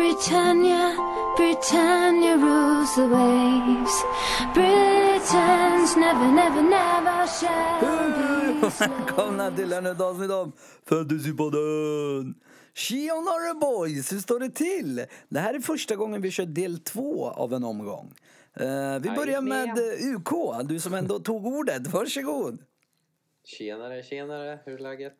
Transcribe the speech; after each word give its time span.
Britannia, 0.00 0.96
Britannia 1.36 2.36
rules 2.38 2.94
the 2.94 3.06
waves. 3.06 4.04
Britons 4.54 5.96
never, 5.96 6.32
never, 6.32 6.62
never 6.62 7.26
shall 7.26 7.80
be. 7.80 8.68
Välkomna 8.78 9.50
till 9.50 9.72
ännu 9.72 9.90
ett 9.90 10.00
avsnitt 10.00 10.30
av 10.30 10.52
Fantasypodden! 10.86 12.34
Tjenare 12.74 13.54
boys, 13.60 14.12
hur 14.12 14.18
står 14.18 14.40
det 14.40 14.50
till? 14.50 15.06
Det 15.28 15.40
här 15.40 15.54
är 15.54 15.60
första 15.60 15.96
gången 15.96 16.22
vi 16.22 16.30
kör 16.30 16.46
del 16.46 16.78
två 16.78 17.30
av 17.30 17.54
en 17.54 17.64
omgång. 17.64 18.14
Eh, 18.56 18.98
vi 19.00 19.10
börjar 19.10 19.42
med 19.42 19.68
eh, 19.68 20.16
UK, 20.16 20.68
du 20.68 20.80
som 20.80 20.94
ändå 20.94 21.18
tog 21.18 21.46
ordet. 21.46 21.86
Varsågod! 21.86 22.58
Tjenare, 23.44 24.02
tjenare. 24.02 24.58
Hur 24.64 24.74
är 24.74 24.78
läget? 24.78 25.16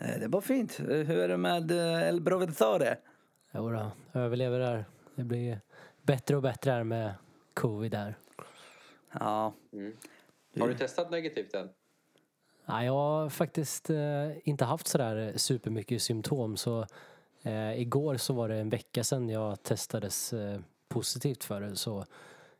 Eh, 0.00 0.20
det 0.20 0.28
var 0.28 0.40
fint. 0.40 0.80
Hur 0.80 1.10
är 1.10 1.28
det 1.28 1.36
med 1.36 1.70
El 2.08 2.24
Provezzare? 2.24 2.96
Jodå, 3.54 3.90
överlever 4.12 4.58
där. 4.58 4.84
Det 5.14 5.24
blir 5.24 5.60
bättre 6.02 6.36
och 6.36 6.42
bättre 6.42 6.70
här 6.70 6.84
med 6.84 7.14
covid 7.54 7.90
där. 7.92 8.14
Ja, 9.12 9.54
Har 10.58 10.68
du 10.68 10.74
testat 10.74 11.10
negativt 11.10 11.54
än? 11.54 11.68
Nej, 12.64 12.86
jag 12.86 12.92
har 12.92 13.28
faktiskt 13.28 13.90
eh, 13.90 14.48
inte 14.48 14.64
haft 14.64 14.86
sådär 14.86 15.32
supermycket 15.36 16.02
symptom 16.02 16.56
så 16.56 16.86
eh, 17.42 17.80
igår 17.80 18.16
så 18.16 18.34
var 18.34 18.48
det 18.48 18.56
en 18.56 18.68
vecka 18.68 19.04
sedan 19.04 19.28
jag 19.28 19.62
testades 19.62 20.32
eh, 20.32 20.60
positivt 20.88 21.44
för 21.44 21.60
det 21.60 21.76
så 21.76 22.04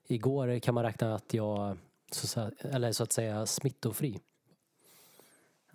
igår 0.07 0.59
kan 0.59 0.75
man 0.75 0.85
räkna 0.85 1.15
att 1.15 1.35
jag 1.35 1.77
så, 2.13 2.27
så- 2.27 2.51
eller 2.63 2.93
så 2.93 3.03
att 3.03 3.13
säga 3.13 3.47
smittofri. 3.47 4.21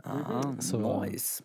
ah, 0.03 0.53
Så- 0.59 1.03
nice. 1.03 1.43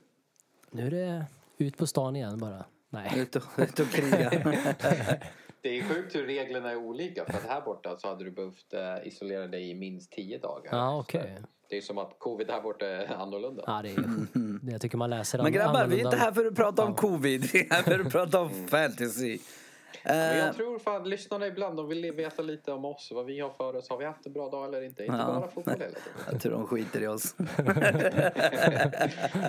Nu 0.71 0.87
är 0.87 0.91
det 0.91 1.27
ut 1.59 1.77
på 1.77 1.87
stan 1.87 2.17
igen 2.17 2.39
bara. 2.39 2.65
Nej. 2.91 3.13
Ut 3.19 3.37
och, 3.37 3.43
ut 3.59 3.79
och 3.81 3.89
kriga. 3.91 4.31
Det 5.63 5.79
är 5.79 5.83
sjukt 5.83 6.15
hur 6.15 6.27
reglerna 6.27 6.71
är 6.71 6.77
olika. 6.77 7.25
För 7.25 7.33
att 7.33 7.47
här 7.47 7.61
borta 7.61 7.97
så 7.99 8.09
hade 8.09 8.25
du 8.25 8.31
behövt 8.31 8.73
eh, 8.73 9.09
isolera 9.09 9.47
dig 9.47 9.71
i 9.71 9.75
minst 9.75 10.13
10 10.13 10.39
dagar. 10.39 10.69
Ja, 10.73 10.99
okej. 10.99 11.37
Så 11.41 11.47
Det 11.69 11.77
är 11.77 11.81
som 11.81 11.99
att 11.99 12.17
covid 12.19 12.51
här 12.51 12.61
borta 12.61 12.87
är 12.87 13.15
annorlunda. 13.15 13.63
Ja, 13.67 13.81
det 13.83 13.91
är, 13.91 13.97
det 14.67 14.73
jag 14.73 14.81
tycker 14.81 14.97
man 14.97 15.11
läser 15.11 15.43
Men 15.43 15.53
grabbar, 15.53 15.87
vi 15.87 15.95
är 15.95 15.99
inte 15.99 16.09
annorlunda. 16.09 16.17
här 16.17 16.33
för 16.33 16.47
att 16.47 16.55
prata 16.55 16.85
om 16.85 16.95
covid. 16.95 17.51
Vi 17.53 17.61
är 17.61 17.75
här 17.75 17.83
för 17.83 18.01
att 18.01 18.13
prata 18.13 18.41
om 18.41 18.51
fantasy. 18.69 19.39
Men 20.05 20.33
Eh, 20.33 20.39
jag 20.39 20.57
tror 20.57 20.79
fan 20.79 21.09
lyssnarna 21.09 21.47
ibland 21.47 21.77
de 21.77 21.89
vill 21.89 22.13
veta 22.13 22.43
lite 22.43 22.73
om 22.73 22.85
oss. 22.85 23.11
Vad 23.15 23.27
vi 23.27 23.41
har 23.41 23.51
för 23.51 23.77
oss. 23.77 23.89
Har 23.91 23.99
vi 23.99 24.05
haft 24.05 24.27
en 24.27 24.33
bra 24.33 24.49
dag 24.51 24.69
eller 24.69 24.83
inte? 24.83 25.05
Inte 25.05 25.17
Ja. 25.19 25.27
bara 25.41 25.51
fotboll 25.51 25.75
hela 25.75 25.85
tiden. 25.87 26.01
jag 26.33 26.41
tror 26.41 26.53
de 26.53 26.67
skiter 26.67 27.03
i 27.03 27.07
oss. 27.07 27.35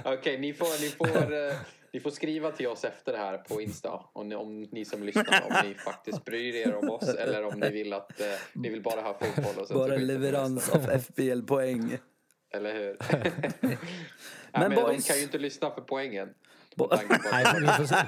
Okej, 0.06 0.38
ni, 0.40 0.54
får, 0.54 0.82
ni, 0.82 0.90
får, 0.90 1.34
eh, 1.34 1.54
ni 1.94 2.00
får 2.00 2.10
skriva 2.12 2.52
till 2.52 2.68
oss 2.68 2.84
efter 2.84 3.12
det 3.12 3.18
här 3.18 3.38
på 3.38 3.62
Insta. 3.62 4.02
Om 4.14 4.30
ni, 4.30 4.36
om 4.36 4.62
ni 4.62 4.86
som 4.86 5.04
lyssnar, 5.04 5.44
om 5.50 5.68
ni 5.68 5.74
faktiskt 5.74 6.26
bryr 6.26 6.56
er 6.56 6.76
om 6.76 6.90
oss. 6.90 7.10
Eller 7.16 7.46
om 7.46 7.60
ni 7.60 7.70
vill 7.70 7.94
att 7.94 8.22
eh, 8.22 8.28
ni 8.54 8.70
vill 8.70 8.82
bara 8.82 9.02
ha 9.02 9.14
fotboll. 9.14 9.62
Och 9.62 9.68
sen 9.68 9.78
Bara 9.78 9.96
leverans 9.98 10.70
av 10.70 11.00
FBL-poäng. 11.00 11.98
Eller 12.54 12.74
hur? 12.74 12.98
men 13.62 13.78
men 14.52 14.72
de 14.72 14.76
boys- 14.76 15.08
kan 15.08 15.18
ju 15.18 15.24
inte 15.24 15.38
lyssna 15.38 15.72
för 15.72 15.82
poängen. 15.82 16.30
Nej, 17.32 17.46
vi 17.62 17.68
får 17.68 17.86
se. 17.86 17.96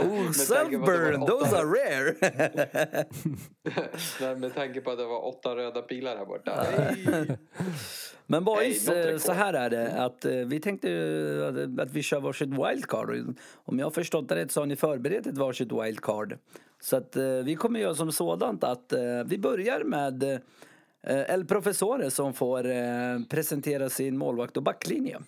Oh, 0.00 0.32
var 0.78 1.26
those 1.26 1.56
are 1.56 1.64
rare! 1.64 2.14
nej, 4.20 4.36
med 4.36 4.54
tanke 4.54 4.80
på 4.80 4.90
att 4.90 4.98
det 4.98 5.04
var 5.04 5.26
åtta 5.26 5.56
röda 5.56 5.82
pilar 5.82 6.16
här 6.16 6.24
borta. 6.26 6.66
Men 8.26 8.44
boys, 8.44 8.86
något 8.88 8.96
eh, 9.06 9.16
så 9.18 9.32
här 9.32 9.54
är 9.54 9.70
det 9.70 9.92
att 10.04 10.24
eh, 10.24 10.32
vi 10.32 10.60
tänkte 10.60 10.92
eh, 10.92 11.48
att- 11.48 11.80
att 11.80 11.90
vi 11.92 12.02
kör 12.02 12.20
varsitt 12.20 12.48
wildcard. 12.48 13.10
Och 13.10 13.34
Om 13.64 13.78
jag 13.78 13.86
har 13.86 13.90
förstått 13.90 14.28
det 14.28 14.36
rätt 14.36 14.52
så 14.52 14.60
har 14.60 14.66
ni 14.66 14.76
förberett 14.76 15.26
ett 15.26 15.38
varsitt 15.38 15.72
wildcard. 15.72 16.38
Så 16.80 16.96
att 16.96 17.16
vi 17.44 17.54
kommer 17.54 17.80
göra 17.80 17.94
som 17.94 18.12
sådant 18.12 18.64
att 18.64 18.92
vi 19.26 19.38
börjar 19.38 19.84
med 19.84 20.40
El 21.06 21.44
Professore 21.44 22.10
som 22.10 22.34
får 22.34 23.24
presentera 23.28 23.88
sin 23.90 24.18
målvakt 24.18 24.56
och 24.56 24.62
backlinje. 24.62 25.18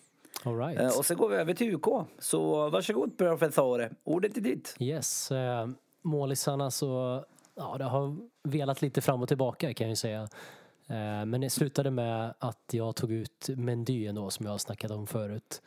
All 0.44 0.58
right. 0.58 0.80
Eh, 0.80 0.98
Och 0.98 1.06
så 1.06 1.14
går 1.14 1.28
vi 1.28 1.36
över 1.36 1.54
till 1.54 1.74
UK. 1.74 2.06
Så 2.18 2.70
varsågod 2.70 3.18
Professore, 3.18 3.90
ordet 4.04 4.36
är 4.36 4.40
ditt. 4.40 4.76
Yes, 4.78 5.30
eh, 5.30 5.68
målisarna 6.02 6.70
så, 6.70 7.24
ja 7.54 7.78
det 7.78 7.84
har 7.84 8.16
velat 8.42 8.82
lite 8.82 9.00
fram 9.00 9.22
och 9.22 9.28
tillbaka 9.28 9.74
kan 9.74 9.84
jag 9.84 9.90
ju 9.90 9.96
säga. 9.96 10.22
Eh, 10.86 11.24
men 11.26 11.40
det 11.40 11.50
slutade 11.50 11.90
med 11.90 12.34
att 12.38 12.64
jag 12.72 12.96
tog 12.96 13.12
ut 13.12 13.48
Mendy 13.48 14.06
ändå 14.06 14.30
som 14.30 14.46
jag 14.46 14.52
har 14.52 14.58
snackat 14.58 14.90
om 14.90 15.06
förut. 15.06 15.62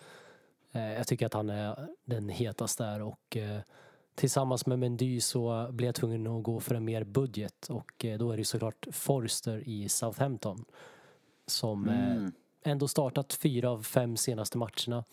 Jag 0.75 1.07
tycker 1.07 1.25
att 1.25 1.33
han 1.33 1.49
är 1.49 1.87
den 2.05 2.29
hetaste 2.29 2.83
där 2.83 3.01
och 3.01 3.37
tillsammans 4.15 4.65
med 4.65 4.79
Mendy 4.79 5.21
så 5.21 5.67
blev 5.71 5.85
jag 5.87 5.95
tvungen 5.95 6.27
att 6.27 6.43
gå 6.43 6.59
för 6.59 6.75
en 6.75 6.85
mer 6.85 7.03
budget 7.03 7.67
och 7.69 8.05
då 8.19 8.31
är 8.31 8.35
det 8.35 8.41
ju 8.41 8.43
såklart 8.45 8.87
Forster 8.91 9.63
i 9.69 9.89
Southampton 9.89 10.65
som 11.45 11.89
eh, 11.89 12.27
ändå 12.63 12.87
startat 12.87 13.33
fyra 13.33 13.69
av 13.69 13.83
fem 13.83 14.17
senaste 14.17 14.57
matcherna. 14.57 15.03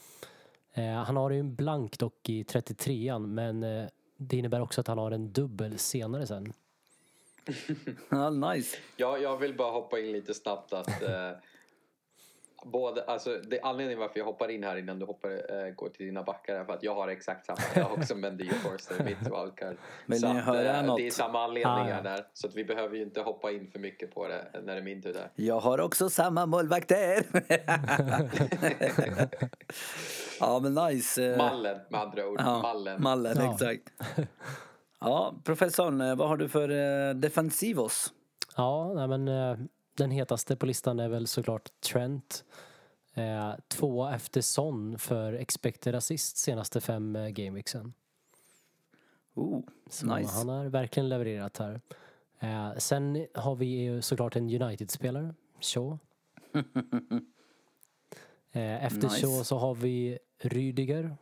Eh, 0.72 0.92
han 0.92 1.16
har 1.16 1.30
ju 1.30 1.40
en 1.40 1.54
blank 1.54 1.98
dock 1.98 2.28
i 2.28 2.42
33an 2.42 3.26
men 3.26 3.62
eh, 3.62 3.86
det 4.16 4.36
innebär 4.36 4.60
också 4.60 4.80
att 4.80 4.86
han 4.86 4.98
har 4.98 5.10
en 5.10 5.32
dubbel 5.32 5.78
senare 5.78 6.26
sen. 6.26 6.52
Nice. 8.54 8.76
Ja, 8.96 9.18
jag 9.18 9.36
vill 9.36 9.56
bara 9.56 9.72
hoppa 9.72 9.98
in 9.98 10.12
lite 10.12 10.34
snabbt 10.34 10.72
att 10.72 11.02
eh, 11.02 11.30
både, 12.64 13.04
alltså, 13.04 13.36
det 13.50 13.60
anledningen 13.60 14.00
varför 14.00 14.18
jag 14.18 14.24
hoppar 14.26 14.48
in 14.50 14.64
här 14.64 14.76
innan 14.76 14.98
du 14.98 15.06
hoppar, 15.06 15.30
eh, 15.30 15.70
går 15.74 15.88
till 15.88 16.06
dina 16.06 16.22
backar 16.22 16.54
är 16.54 16.64
för 16.64 16.72
att 16.72 16.82
jag 16.82 16.94
har 16.94 17.08
exakt 17.08 17.46
samma. 17.46 17.58
Jag 17.74 17.84
har 17.84 17.92
också 17.96 18.14
Mendy 18.14 18.50
och 18.50 18.56
Forster 18.56 19.00
i 19.00 19.04
mitt 19.04 19.18
wildcard. 19.22 19.76
Vill 20.06 20.20
Så 20.20 20.32
ni 20.32 20.40
att, 20.40 20.86
något? 20.86 20.98
Det 20.98 21.06
är 21.06 21.10
samma 21.10 21.44
anledningar 21.44 21.98
Ah, 21.98 22.02
där. 22.02 22.26
Så 22.34 22.46
att 22.48 22.54
vi 22.54 22.64
behöver 22.64 22.96
ju 22.96 23.02
inte 23.02 23.20
hoppa 23.20 23.50
in 23.50 23.70
för 23.70 23.78
mycket 23.78 24.14
på 24.14 24.28
det 24.28 24.44
när 24.52 24.72
det 24.74 24.80
är 24.80 24.82
min 24.82 25.02
tur 25.02 25.12
där. 25.12 25.28
Jag 25.34 25.60
har 25.60 25.80
också 25.80 26.10
samma 26.10 26.46
målvakter. 26.46 27.24
ja 30.40 30.60
men 30.62 30.74
nice. 30.74 31.34
Mallen 31.38 31.78
med 31.88 32.00
andra 32.00 32.28
ord. 32.28 32.40
Ja, 32.40 32.62
Mallen. 32.62 33.02
Mallen, 33.02 33.36
Ja. 33.38 33.52
exakt. 33.54 33.82
Ja, 35.00 35.34
professorn, 35.44 36.00
eh, 36.00 36.16
vad 36.16 36.28
har 36.28 36.36
du 36.36 36.48
för 36.48 36.68
eh, 37.08 37.14
defensivos? 37.14 38.12
Ja, 38.56 38.92
nej, 38.94 39.08
men 39.08 39.28
den 40.00 40.10
hetaste 40.10 40.56
på 40.56 40.66
listan 40.66 41.00
är 41.00 41.08
väl 41.08 41.26
såklart 41.26 41.80
Trent. 41.80 42.44
Eh, 43.14 43.52
två 43.68 44.08
efter 44.08 44.40
Son 44.40 44.98
för 44.98 45.32
expected 45.32 45.94
assist 45.94 46.36
senaste 46.36 46.80
fem 46.80 47.16
eh, 47.16 47.28
gameweeksen. 47.28 47.94
Oh, 49.34 49.62
Så 49.90 50.16
nice. 50.16 50.32
han 50.32 50.48
har 50.48 50.64
verkligen 50.64 51.08
levererat 51.08 51.58
här. 51.58 51.80
Eh, 52.38 52.72
sen 52.78 53.26
har 53.34 53.54
vi 53.54 53.66
ju 53.66 54.02
såklart 54.02 54.36
en 54.36 54.62
United-spelare, 54.62 55.34
Shaw. 55.60 55.98
eh, 58.52 58.84
efter 58.84 59.02
Nice. 59.08 59.20
Shaw 59.20 59.44
så 59.44 59.58
har 59.58 59.74
vi 59.74 60.18
Rydiger. 60.38 61.16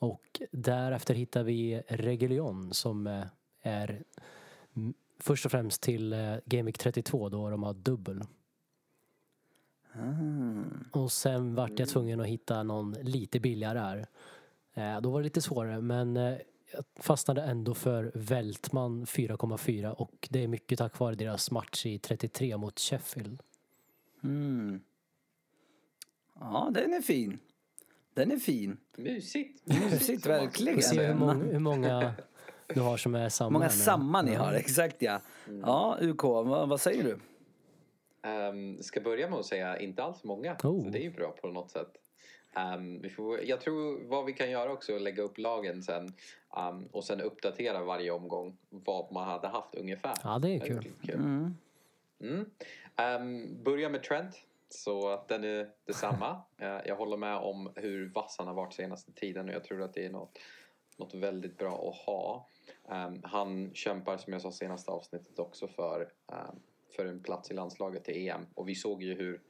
Och 0.00 0.40
därefter 0.52 1.14
hittar 1.14 1.42
vi 1.42 1.82
Regulion 1.88 2.74
som 2.74 3.06
eh, 3.06 3.24
är 3.62 4.04
först 5.18 5.44
och 5.44 5.50
främst 5.50 5.82
till 5.82 6.12
eh, 6.12 6.36
Game 6.44 6.62
Week 6.62 6.78
32 6.78 7.28
då 7.28 7.50
de 7.50 7.62
har 7.62 7.74
dubbel. 7.74 8.22
Ah. 9.92 11.00
Och 11.00 11.12
sen 11.12 11.54
vart 11.54 11.78
jag 11.78 11.88
tvungen 11.88 12.20
att 12.20 12.26
hitta 12.26 12.62
någon 12.62 12.92
lite 12.92 13.40
billigare 13.40 13.78
här. 13.78 14.06
Eh, 14.74 15.00
då 15.00 15.10
var 15.10 15.20
det 15.20 15.24
lite 15.24 15.42
svårare 15.42 15.80
men 15.80 16.16
eh, 16.16 16.36
jag 16.72 16.84
fastnade 16.96 17.42
ändå 17.42 17.74
för 17.74 18.12
Weltman 18.14 19.04
4,4 19.04 19.90
och 19.90 20.28
det 20.30 20.44
är 20.44 20.48
mycket 20.48 20.78
tack 20.78 20.98
vare 20.98 21.14
deras 21.14 21.50
match 21.50 21.86
i 21.86 21.98
33 21.98 22.56
mot 22.56 22.80
Sheffield. 22.80 23.42
Mm. 24.22 24.80
Ja, 26.40 26.70
den 26.74 26.94
är 26.94 27.00
fin. 27.00 27.38
Den 28.14 28.32
är 28.32 28.36
fin. 28.36 28.76
Mysigt. 28.96 29.66
Mysigt, 29.66 30.26
verkligen. 30.26 30.76
Vi 30.76 30.82
ser 30.82 31.08
hur 31.08 31.14
många, 31.14 31.44
hur 31.44 31.58
många 31.58 32.14
du 32.74 32.80
har 32.80 32.96
som 32.96 33.14
är 33.14 33.28
samma. 33.28 33.50
många 33.50 33.68
samma 33.68 34.22
ni 34.22 34.34
har, 34.34 34.52
exakt 34.52 34.96
ja. 35.02 35.20
Mm. 35.48 35.60
Ja, 35.60 35.98
UK, 36.00 36.22
vad, 36.22 36.68
vad 36.68 36.80
säger 36.80 37.04
du? 37.04 37.18
Um, 38.28 38.82
ska 38.82 39.00
börja 39.00 39.30
med 39.30 39.38
att 39.38 39.46
säga 39.46 39.78
inte 39.78 40.02
alls 40.02 40.24
många. 40.24 40.52
Oh. 40.52 40.84
Så 40.84 40.88
det 40.90 40.98
är 40.98 41.02
ju 41.02 41.10
bra 41.10 41.30
på 41.40 41.48
något 41.48 41.70
sätt. 41.70 41.90
Vi 43.00 43.10
får, 43.10 43.44
jag 43.44 43.60
tror 43.60 44.08
vad 44.08 44.24
vi 44.24 44.32
kan 44.32 44.50
göra 44.50 44.72
också 44.72 44.92
är 44.92 44.96
att 44.96 45.02
lägga 45.02 45.22
upp 45.22 45.38
lagen 45.38 45.82
sen 45.82 46.14
ehm, 46.56 46.86
och 46.92 47.04
sen 47.04 47.20
uppdatera 47.20 47.84
varje 47.84 48.10
omgång 48.10 48.56
vad 48.68 49.12
man 49.12 49.28
hade 49.28 49.48
haft 49.48 49.74
ungefär. 49.74 50.14
Ja, 50.22 50.38
det 50.38 50.48
är 50.48 50.60
Det 50.60 50.66
kul. 50.66 50.76
lite 50.82 51.06
kul. 51.06 51.14
Mm. 52.20 52.50
Ehm, 52.96 53.62
börja 53.64 53.88
med 53.88 54.02
Trent. 54.02 54.40
Så 54.68 55.08
att 55.08 55.28
den 55.28 55.44
är 55.44 55.70
detsamma. 55.84 56.40
Eh, 56.58 56.78
jag 56.86 56.96
håller 56.96 57.16
med 57.16 57.36
om 57.36 57.72
hur 57.76 58.08
vass 58.14 58.34
han 58.38 58.46
har 58.46 58.54
varit 58.54 58.74
senaste 58.74 59.12
tiden 59.12 59.48
och 59.48 59.54
jag 59.54 59.64
tror 59.64 59.82
att 59.82 59.94
det 59.94 60.04
är 60.06 60.10
något, 60.10 60.38
något 60.96 61.14
väldigt 61.14 61.58
bra 61.58 61.88
att 61.88 62.06
ha. 62.06 62.46
Ehm, 62.88 63.20
han 63.22 63.70
kämpar 63.74 64.16
som 64.16 64.32
jag 64.32 64.42
sa 64.42 64.52
senaste 64.52 64.90
avsnittet 64.90 65.38
också 65.38 65.68
för, 65.68 66.00
ehm, 66.32 66.56
för 66.96 67.06
en 67.06 67.22
plats 67.22 67.50
i 67.50 67.54
landslaget 67.54 68.04
till 68.04 68.28
EM 68.28 68.46
och 68.54 68.68
vi 68.68 68.74
såg 68.74 69.02
ju 69.02 69.14
hur, 69.14 69.40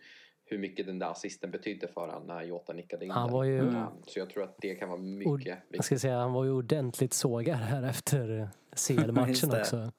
hur 0.45 0.59
mycket 0.59 0.87
den 0.87 0.99
där 0.99 1.07
assisten 1.11 1.51
betydde 1.51 1.89
för 1.89 2.01
honom 2.01 2.27
när 2.27 2.43
Jota 2.43 2.73
nickade 2.73 3.05
in 3.05 3.11
Han 3.11 3.27
den. 3.27 3.33
var 3.33 3.45
ju- 3.45 3.59
Mm. 3.59 3.87
Så 4.07 4.19
jag 4.19 4.31
tror 4.31 4.43
att 4.45 4.57
det 4.59 4.75
kan 4.75 4.89
vara 4.89 5.01
mycket 5.01 5.47
jag 5.47 5.57
viktigt. 5.69 5.85
ska 5.85 5.99
säga, 5.99 6.19
han 6.19 6.33
var 6.33 6.45
ju 6.45 6.51
ordentligt 6.51 7.13
sågad 7.13 7.57
här 7.57 7.83
efter 7.83 8.49
Just 8.71 8.87
CL-matchen 8.87 9.51
också. 9.61 9.93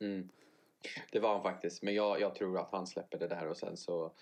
Mm. 0.00 0.28
Det 1.12 1.20
var 1.20 1.32
han 1.32 1.42
faktiskt. 1.42 1.82
Men 1.82 1.94
jag, 1.94 2.20
jag 2.20 2.34
tror 2.34 2.58
att 2.58 2.68
han 2.72 2.86
släpper 2.86 3.18
det 3.18 3.28
där 3.28 3.48
och 3.48 3.56
sen 3.56 3.76
så, 3.76 4.12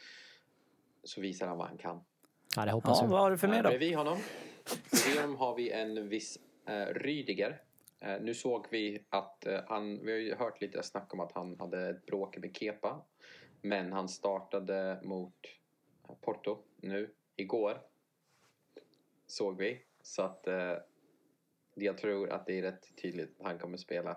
så 1.05 1.21
visar 1.21 1.47
han 1.47 1.59
vad 1.59 1.67
han 1.67 1.79
kan. 1.79 2.01
Ja, 2.57 2.65
det 2.65 2.71
hoppas 2.73 2.99
Ja, 2.99 3.05
jag. 3.05 3.11
vad 3.11 3.21
har 3.21 3.31
du 3.31 3.39
för 3.39 3.49
mer 3.49 3.57
Eh, 3.57 3.63
då? 3.63 3.69
Bredvid 3.69 3.97
honom, 3.97 4.19
bredvid 4.91 5.23
honom 5.23 5.37
har 5.37 5.55
vi 5.55 5.71
en 5.71 6.09
viss 6.09 6.39
eh, 6.67 6.87
Rydiger. 6.95 7.63
Eh, 8.01 8.21
nu 8.21 8.35
såg 8.35 8.67
vi 8.71 9.05
att 9.09 9.47
eh, 9.47 9.61
han, 9.67 10.05
vi 10.05 10.13
har 10.13 10.19
ju 10.19 10.35
hört 10.35 10.61
lite 10.61 10.83
snack 10.83 11.15
om 11.15 11.21
att 11.21 11.33
han 11.33 11.57
hade 11.61 11.89
ett 11.89 12.07
bråk 12.07 12.39
med 12.39 12.57
Kepa. 12.57 13.05
Men 13.63 13.93
han 13.93 14.09
startade 14.09 15.01
mot 15.03 15.35
eh, 16.09 16.15
Porto 16.21 16.59
nu, 16.77 17.15
igår. 17.37 17.81
Såg 19.27 19.59
vi. 19.59 19.83
Så 20.03 20.23
att 20.23 20.47
eh, 20.47 20.77
jag 21.75 21.99
tror 21.99 22.31
att 22.31 22.47
det 22.47 22.59
är 22.59 22.63
rätt 22.63 22.97
tydligt 22.97 23.41
att 23.41 23.47
han 23.47 23.59
kommer 23.59 23.77
spela 23.77 24.11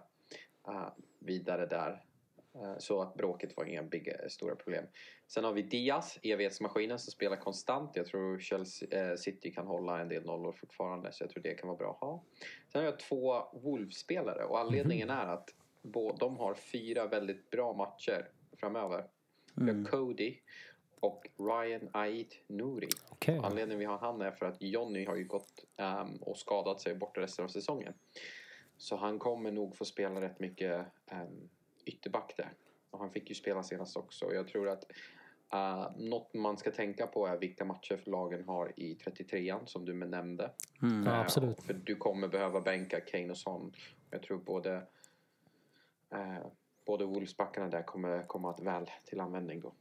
eh, 0.68 0.88
vidare 1.20 1.66
där. 1.66 2.06
Eh, 2.56 2.78
Så 2.78 3.02
att 3.02 3.14
bråket 3.14 3.58
var 3.58 3.66
inga 3.66 3.84
big, 3.84 4.08
eh, 4.08 4.28
stora 4.28 4.56
problem. 4.56 4.86
Sen 5.28 5.44
har 5.44 5.54
vi 5.54 5.62
Diaz, 5.62 6.20
evighetsmaskinen 6.24 7.00
som 7.00 7.12
spelar 7.12 7.38
konstant. 7.38 7.96
Jag 7.96 8.06
tror 8.06 8.40
Chelsea, 8.40 9.12
eh, 9.12 9.16
City 9.16 9.52
kan 9.52 9.68
hålla 9.68 10.00
en 10.00 10.10
del 10.10 10.26
nollor 10.26 10.52
fortfarande 10.52 11.12
så 11.12 11.24
jag 11.24 11.32
tror 11.32 11.44
det 11.44 11.54
kan 11.54 11.68
vara 11.68 11.78
bra 11.78 11.92
att 11.92 12.00
ha. 12.00 12.24
Sen 12.72 12.82
har 12.82 12.86
jag 12.86 13.00
två 13.00 13.44
Wolves-spelare 13.54 14.44
och 14.44 14.60
anledningen 14.60 15.10
är 15.10 15.28
att 15.28 15.50
de 16.20 16.38
har 16.38 16.54
fyra 16.54 17.08
väldigt 17.08 17.50
bra 17.50 17.74
matcher 17.74 18.30
framöver. 18.60 19.08
Vi 19.56 19.72
har 19.72 19.86
Cody 19.86 20.40
och 21.00 21.28
Ryan 21.38 21.90
Ait 21.94 22.40
Nouri. 22.48 22.88
Okej. 23.10 23.40
Anledningen 23.44 23.80
vi 23.80 23.86
har 23.86 23.98
han 23.98 24.22
är 24.22 24.32
för 24.32 24.46
att 24.46 24.62
Jonny 24.62 25.06
har 25.06 25.16
ju 25.16 25.24
gått 25.26 25.66
ehm, 25.78 26.18
och 26.18 26.38
skadat 26.38 26.82
sig 26.82 26.96
borta 26.96 27.22
resten 27.22 27.46
av 27.46 27.50
säsongen. 27.50 27.94
Så 28.78 28.96
han 28.96 29.20
kommer 29.20 29.52
nog 29.52 29.76
få 29.76 29.86
spela 29.86 30.22
rätt 30.22 30.40
mycket 30.40 30.86
um, 31.12 31.50
ytterback 31.86 32.34
där. 32.38 32.54
Och 32.92 33.00
han 33.00 33.12
fick 33.12 33.30
ju 33.30 33.36
spela 33.36 33.64
senast 33.64 33.98
också. 33.98 34.26
Och 34.26 34.36
jag 34.36 34.48
tror 34.48 34.70
att 34.70 34.84
uh, 35.54 35.98
något 35.98 36.34
man 36.34 36.58
ska 36.58 36.72
tänka 36.72 37.08
på 37.08 37.28
är 37.28 37.38
vilka 37.38 37.66
matcher 37.66 38.02
lagen 38.06 38.44
har 38.44 38.74
i 38.76 38.96
33an 38.96 39.66
som 39.66 39.86
du 39.86 39.94
nämnde. 39.94 40.52
Mm. 40.82 41.08
Eh, 41.08 41.20
absolut. 41.20 41.64
För 41.64 41.74
du 41.74 41.96
kommer 41.96 42.28
behöva 42.28 42.62
bänka 42.62 43.00
Kane 43.00 43.30
och 43.30 43.38
Son. 43.38 43.74
Jag 44.10 44.24
tror 44.24 44.38
både 44.38 44.76
uh, 46.14 46.48
både 46.86 47.06
Wolfsbackarna 47.06 47.68
där 47.68 47.84
kommer 47.84 48.28
komma 48.28 48.50
att 48.50 48.60
väl 48.60 48.90
till 49.06 49.20
användning 49.20 49.62
då. 49.62 49.74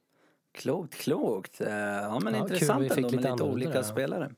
Klokt, 0.53 0.95
klokt. 0.95 1.61
Eh, 1.61 1.69
Ja, 1.69 2.21
men 2.25 2.35
Ja, 2.35 2.41
intressant 2.41 2.89
kul, 2.89 2.99
ändå 2.99 3.17
med 3.17 3.31
lite 3.31 3.45
olika 3.45 3.73
där. 3.73 3.83
spelare. 3.83 4.31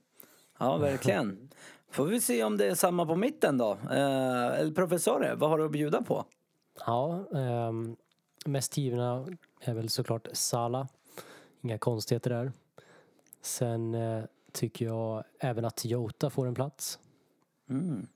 Ja, 0.58 0.76
verkligen. 0.76 1.50
Får 1.90 2.06
vi 2.06 2.20
se 2.20 2.44
om 2.44 2.56
det 2.56 2.66
är 2.66 2.75
samma 2.75 3.06
på 3.06 3.16
mitten 3.16 3.58
då. 3.58 3.78
Eh, 3.90 4.61
El 4.61 4.75
Professore, 4.75 5.34
vad 5.34 5.50
har 5.50 5.58
du 5.58 5.64
att 5.64 5.72
bjuda 5.72 6.02
på? 6.02 6.25
Ja, 6.87 7.25
ehm, 7.35 7.97
mest 8.47 8.76
givna 8.76 9.26
är 9.61 9.75
väl 9.75 9.88
såklart 9.88 10.29
Sala. 10.32 10.88
Inga 11.61 11.79
konstigheter 11.79 12.31
där. 12.31 12.53
Sen 13.41 13.94
eh, 13.94 14.25
tycker 14.53 14.87
jag 14.87 15.25
även 15.38 15.65
att 15.65 15.85
Jota 15.85 16.31
får 16.31 16.47
en 16.47 16.55
plats. 16.55 16.99
Mm. 17.69 18.06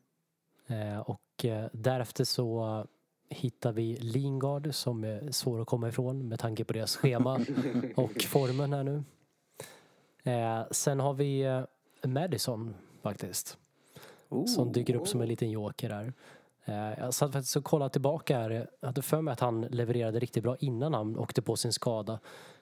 Eh, 0.66 0.98
och 0.98 1.44
eh, 1.44 1.66
därefter 1.72 2.24
så 2.24 2.86
hittar 3.28 3.72
vi 3.72 3.96
Lingard 3.96 4.74
som 4.74 5.04
är 5.04 5.30
svår 5.30 5.60
att 5.60 5.66
komma 5.66 5.88
ifrån 5.88 6.28
med 6.28 6.38
tanke 6.38 6.64
på 6.64 6.72
deras 6.72 6.96
schema 6.96 7.40
och 7.96 8.22
formen 8.22 8.72
här 8.72 8.82
nu. 8.82 9.04
Eh, 10.22 10.66
sen 10.70 11.00
har 11.00 11.14
vi 11.14 11.40
eh, 11.40 11.62
Madison 12.02 12.74
faktiskt. 13.02 13.58
Oh, 14.28 14.46
som 14.46 14.72
dyker 14.72 14.94
upp 14.94 15.08
som 15.08 15.20
en 15.20 15.28
liten 15.28 15.50
joker 15.50 15.88
där. 15.88 16.12
Eh, 16.68 16.98
Jag 16.98 17.14
satt 17.14 17.32
faktiskt 17.32 17.56
och 17.56 17.64
kollade 17.64 17.90
tillbaka 17.90 18.38
här. 18.38 18.68
Jag 18.80 18.86
hade 18.88 19.02
för 19.02 19.20
mig 19.20 19.32
att 19.32 19.40
han 19.40 19.60
levererade 19.60 20.18
riktigt 20.18 20.42
bra 20.42 20.56
innan 20.56 20.94
han 20.94 21.18
åkte 21.18 21.42
på 21.42 21.56
sin 21.56 21.72
skada. 21.72 22.20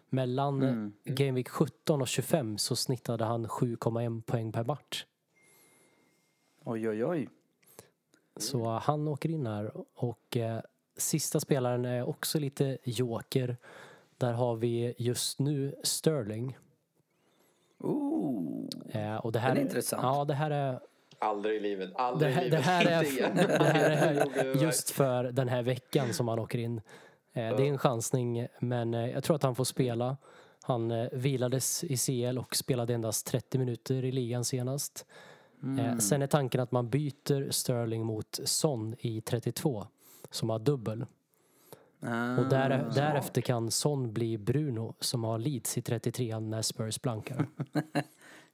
Mellan 0.08 0.62
mm. 0.62 0.93
Game 1.05 1.32
Week 1.32 1.49
17 1.49 2.00
och 2.00 2.08
25 2.08 2.58
så 2.58 2.76
snittade 2.76 3.25
han 3.25 3.47
7,1 3.47 4.23
poäng 4.23 4.53
per 4.53 4.64
match. 4.64 5.05
Oj, 6.64 6.88
oj, 6.88 7.05
oj. 7.05 7.29
Så 8.37 8.69
han 8.69 9.08
åker 9.08 9.29
in 9.29 9.47
här. 9.47 9.73
Och 9.94 10.37
eh, 10.37 10.61
sista 10.97 11.41
spelaren 11.41 11.85
är 11.85 12.09
också 12.09 12.38
lite 12.38 12.79
joker. 12.85 13.56
Där 14.19 14.32
har 14.32 14.56
vi 14.56 14.94
just 14.99 15.38
nu 15.38 15.75
Sterling. 15.82 16.59
Ooh. 17.79 18.69
Eh, 18.88 19.17
och 19.17 19.32
det 19.32 19.38
här 19.38 19.49
Den 19.49 19.59
är 19.59 19.62
intressant. 19.62 20.02
Ja, 20.02 20.25
det 20.25 20.35
här 20.35 20.50
är 20.50 20.81
Aldrig 21.19 21.57
i 21.57 21.61
livet. 21.61 21.91
Det 21.91 21.97
Aldrig 21.99 22.31
i 22.31 22.35
här, 22.35 22.41
det, 22.43 22.49
livet. 22.51 22.65
här 22.65 22.85
är, 22.87 23.05
det 23.59 23.95
här 23.95 24.45
är 24.45 24.55
just 24.63 24.91
för 24.91 25.25
den 25.25 25.49
här 25.49 25.63
veckan 25.63 26.15
som 26.15 26.29
han 26.29 26.39
åker 26.39 26.59
in. 26.59 26.77
Eh, 27.33 27.57
Det 27.57 27.63
är 27.63 27.69
en 27.69 27.79
chansning 27.79 28.47
men 28.61 28.95
eh, 28.95 29.11
jag 29.11 29.25
tror 29.25 29.37
att 29.37 29.43
han 29.43 29.55
får 29.55 29.65
spela. 29.65 30.17
Han 30.63 30.91
eh, 30.91 31.09
vilades 31.13 31.85
i 31.85 31.97
CL 31.97 32.39
och 32.39 32.57
spelade 32.57 32.95
endast 32.95 33.27
30 33.27 33.59
minuter 33.59 34.05
i 34.05 34.13
ligan 34.13 34.45
senast. 34.45 35.07
Eh, 35.79 35.99
Sen 35.99 36.23
är 36.23 36.27
tanken 36.27 36.61
att 36.61 36.73
man 36.73 36.89
byter 36.91 37.51
Sterling 37.51 38.07
mot 38.07 38.41
Son 38.45 38.95
i 38.99 39.21
32 39.21 39.87
som 40.31 40.51
har 40.51 40.59
dubbel. 40.59 41.07
Ah, 42.01 42.37
Och 42.39 42.47
där, 42.49 42.91
därefter 42.95 43.41
kan 43.41 43.71
Son 43.71 44.12
bli 44.12 44.39
Bruno 44.39 44.95
som 45.01 45.25
har 45.25 45.39
Leeds 45.39 45.79
i 45.79 45.83
33 45.83 46.41
när 46.41 46.62
Spurs 46.62 47.01
blankar. 47.03 47.47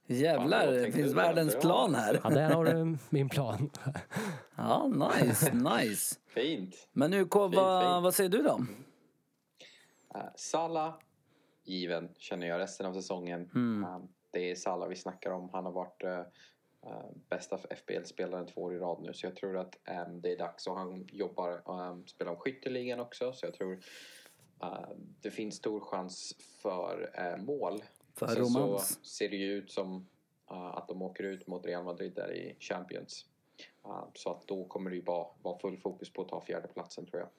Jävlar, 0.07 0.67
det 0.67 0.91
finns 0.91 1.13
världens 1.13 1.59
plan 1.59 1.95
här. 1.95 2.19
Ja, 2.23 2.29
där 2.29 2.49
har 2.49 2.65
du 2.65 2.97
min 3.09 3.29
plan. 3.29 3.69
Ja, 4.55 4.87
nice, 4.87 5.53
nice. 5.53 6.15
Fint. 6.27 6.87
Men 6.91 7.11
nu, 7.11 7.23
vad, 7.23 7.51
fint. 7.51 8.03
vad 8.03 8.15
säger 8.15 8.29
du 8.29 8.41
då? 8.41 8.57
Uh, 10.15 10.25
Sala, 10.35 10.99
given, 11.63 12.09
känner 12.17 12.47
jag 12.47 12.59
resten 12.59 12.85
av 12.85 12.93
säsongen. 12.93 13.49
Mm. 13.55 13.93
Um, 13.95 14.07
det 14.31 14.51
är 14.51 14.55
Sala 14.55 14.87
vi 14.87 14.95
snackar 14.95 15.31
om. 15.31 15.49
Han 15.53 15.65
har 15.65 15.71
varit 15.71 16.03
uh, 16.03 16.09
uh, 16.09 17.11
bästa 17.29 17.57
FBL-spelaren 17.57 18.47
två 18.47 18.61
år 18.61 18.75
i 18.75 18.79
rad 18.79 19.01
nu. 19.01 19.13
Så 19.13 19.25
jag 19.25 19.35
tror 19.35 19.57
att 19.57 19.77
um, 20.07 20.21
det 20.21 20.31
är 20.31 20.37
dags. 20.37 20.67
Och 20.67 20.77
han 20.77 21.07
jobbar, 21.11 21.71
um, 21.71 22.07
spelar 22.07 22.31
om 22.31 22.37
skytteligan 22.37 22.99
också. 22.99 23.33
Så 23.33 23.45
jag 23.45 23.53
tror 23.53 23.73
uh, 24.63 24.89
det 25.21 25.31
finns 25.31 25.55
stor 25.55 25.79
chans 25.79 26.35
för 26.61 27.11
uh, 27.19 27.43
mål. 27.43 27.83
För 28.15 28.27
Sen 28.27 28.35
romans. 28.35 28.87
så 28.87 29.05
ser 29.05 29.29
det 29.29 29.35
ju 29.35 29.53
ut 29.53 29.71
som 29.71 29.95
uh, 30.51 30.77
att 30.77 30.87
de 30.87 31.01
åker 31.01 31.23
ut 31.23 31.47
mot 31.47 31.65
Real 31.65 31.83
Madrid 31.83 32.13
där 32.15 32.33
i 32.33 32.55
Champions. 32.59 33.25
Uh, 33.87 34.05
så 34.13 34.31
att 34.31 34.47
då 34.47 34.65
kommer 34.65 34.89
det 34.89 34.95
ju 34.95 35.01
bara 35.01 35.27
vara 35.41 35.59
full 35.59 35.77
fokus 35.77 36.13
på 36.13 36.21
att 36.21 36.29
ta 36.29 36.41
fjärdeplatsen 36.41 37.05
tror 37.05 37.19
jag. 37.19 37.29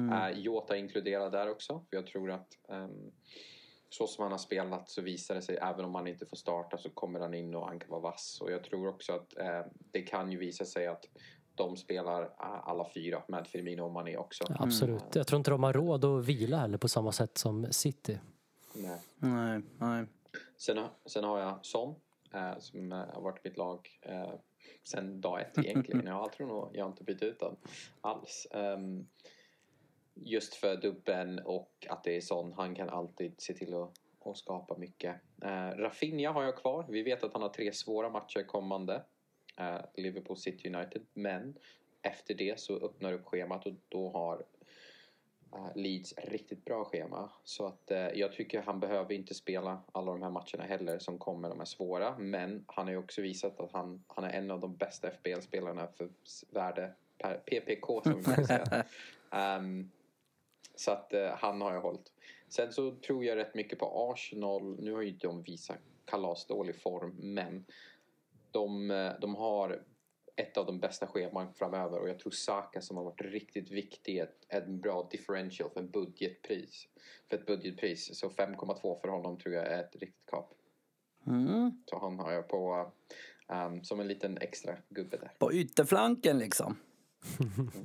Mm. 0.00 0.32
Uh, 0.32 0.38
Jota 0.38 0.76
inkluderad 0.76 1.32
där 1.32 1.50
också. 1.50 1.84
För 1.90 1.96
jag 1.96 2.06
tror 2.06 2.30
att 2.30 2.58
um, 2.68 3.12
så 3.88 4.06
som 4.06 4.22
han 4.22 4.32
har 4.32 4.38
spelat 4.38 4.90
så 4.90 5.02
visar 5.02 5.34
det 5.34 5.42
sig 5.42 5.56
även 5.56 5.84
om 5.84 5.94
han 5.94 6.06
inte 6.06 6.26
får 6.26 6.36
starta 6.36 6.78
så 6.78 6.90
kommer 6.90 7.20
han 7.20 7.34
in 7.34 7.54
och 7.54 7.66
han 7.66 7.78
kan 7.78 7.90
vara 7.90 8.00
vass. 8.00 8.40
Och 8.40 8.52
jag 8.52 8.64
tror 8.64 8.88
också 8.88 9.12
att 9.12 9.34
uh, 9.40 9.72
det 9.92 10.02
kan 10.02 10.32
ju 10.32 10.38
visa 10.38 10.64
sig 10.64 10.86
att 10.86 11.04
de 11.54 11.76
spelar 11.76 12.30
alla 12.64 12.88
fyra 12.94 13.22
med 13.28 13.46
Firmino 13.46 13.82
och 13.82 13.92
Mané 13.92 14.16
också. 14.16 14.44
Ja, 14.48 14.56
absolut. 14.58 15.14
Jag 15.14 15.26
tror 15.26 15.38
inte 15.38 15.50
de 15.50 15.62
har 15.62 15.72
råd 15.72 16.04
att 16.04 16.24
vila 16.24 16.56
heller 16.56 16.78
på 16.78 16.88
samma 16.88 17.12
sätt 17.12 17.38
som 17.38 17.72
City. 17.72 18.18
Nej. 18.74 18.98
Nej, 19.18 19.62
nej. 19.78 20.06
Sen, 20.56 20.88
sen 21.06 21.24
har 21.24 21.40
jag 21.40 21.66
Son 21.66 21.94
eh, 22.34 22.58
som 22.58 22.92
eh, 22.92 22.98
har 22.98 23.20
varit 23.20 23.44
mitt 23.44 23.56
lag 23.56 23.98
eh, 24.02 24.34
sen 24.84 25.20
dag 25.20 25.40
ett 25.40 25.58
egentligen. 25.64 26.06
Jag 26.06 26.32
tror 26.32 26.46
nog 26.46 26.70
jag 26.72 26.84
har 26.84 26.90
inte 26.90 27.04
bytt 27.04 27.22
ut 27.22 27.40
den 27.40 27.56
alls. 28.00 28.46
Ehm, 28.50 29.06
just 30.14 30.54
för 30.54 30.76
dubben 30.76 31.38
och 31.38 31.86
att 31.88 32.04
det 32.04 32.16
är 32.16 32.20
Son. 32.20 32.52
Han 32.52 32.74
kan 32.74 32.88
alltid 32.88 33.34
se 33.38 33.54
till 33.54 33.74
att, 33.74 33.92
att 34.24 34.36
skapa 34.36 34.76
mycket. 34.76 35.16
Eh, 35.42 35.70
Rafinha 35.70 36.32
har 36.32 36.42
jag 36.42 36.56
kvar. 36.56 36.86
Vi 36.88 37.02
vet 37.02 37.24
att 37.24 37.32
han 37.32 37.42
har 37.42 37.48
tre 37.48 37.72
svåra 37.72 38.10
matcher 38.10 38.42
kommande. 38.42 39.04
Eh, 39.56 39.80
Liverpool 39.94 40.36
City 40.36 40.74
United. 40.74 41.02
Men 41.12 41.58
efter 42.02 42.34
det 42.34 42.60
så 42.60 42.76
öppnar 42.76 43.12
upp 43.12 43.24
schemat 43.24 43.66
och 43.66 43.72
då 43.88 44.10
har 44.10 44.44
Leeds 45.74 46.14
riktigt 46.16 46.64
bra 46.64 46.84
schema. 46.84 47.30
Så 47.44 47.66
att 47.66 47.90
eh, 47.90 48.08
jag 48.08 48.32
tycker 48.32 48.62
han 48.62 48.80
behöver 48.80 49.12
inte 49.12 49.34
spela 49.34 49.82
alla 49.92 50.12
de 50.12 50.22
här 50.22 50.30
matcherna 50.30 50.64
heller 50.64 50.98
som 50.98 51.18
kommer, 51.18 51.48
de 51.48 51.60
är 51.60 51.64
svåra. 51.64 52.18
Men 52.18 52.64
han 52.66 52.86
har 52.86 52.92
ju 52.92 52.98
också 52.98 53.22
visat 53.22 53.60
att 53.60 53.72
han, 53.72 54.04
han 54.06 54.24
är 54.24 54.30
en 54.30 54.50
av 54.50 54.60
de 54.60 54.76
bästa 54.76 55.10
FBL-spelarna 55.10 55.86
för 55.86 56.08
värde 56.50 56.94
per 57.18 57.34
PPK 57.34 58.02
som 58.02 58.16
vi 58.16 58.44
säga. 58.44 58.84
Ehm, 59.30 59.90
så 60.74 60.90
att 60.90 61.12
eh, 61.12 61.30
han 61.30 61.60
har 61.60 61.74
jag 61.74 61.80
hållit. 61.80 62.12
Sen 62.48 62.72
så 62.72 62.94
tror 62.94 63.24
jag 63.24 63.36
rätt 63.36 63.54
mycket 63.54 63.78
på 63.78 64.10
Arsenal. 64.12 64.80
Nu 64.80 64.92
har 64.92 65.02
ju 65.02 65.10
de 65.10 65.42
visat 65.42 65.78
kalasdålig 66.04 66.76
form 66.76 67.16
men 67.18 67.64
de, 68.50 68.90
eh, 68.90 69.12
de 69.20 69.34
har 69.34 69.82
ett 70.36 70.56
av 70.56 70.66
de 70.66 70.80
bästa 70.80 71.06
scheman 71.06 71.54
framöver 71.54 72.00
och 72.00 72.08
jag 72.08 72.18
tror 72.18 72.32
Saka 72.32 72.80
som 72.80 72.96
har 72.96 73.04
varit 73.04 73.20
riktigt 73.20 73.70
viktig 73.70 74.18
ett, 74.18 74.46
en 74.48 74.80
bra 74.80 75.08
differential 75.10 75.70
för 75.70 75.80
en 75.80 75.90
budgetpris. 75.90 76.88
För 77.28 77.36
ett 77.36 77.46
budgetpris. 77.46 78.18
Så 78.18 78.28
5,2 78.28 79.00
för 79.00 79.08
honom 79.08 79.38
tror 79.38 79.54
jag 79.54 79.66
är 79.66 79.80
ett 79.80 79.96
riktigt 79.96 80.26
kap. 80.30 80.54
Mm. 81.26 81.82
Så 81.90 81.98
han 81.98 82.18
har 82.18 82.32
jag 82.32 82.48
på 82.48 82.92
um, 83.48 83.84
som 83.84 84.00
en 84.00 84.08
liten 84.08 84.38
extra 84.38 84.76
gubbe 84.88 85.16
där. 85.16 85.32
På 85.38 85.52
ytterflanken 85.52 86.38
liksom. 86.38 86.76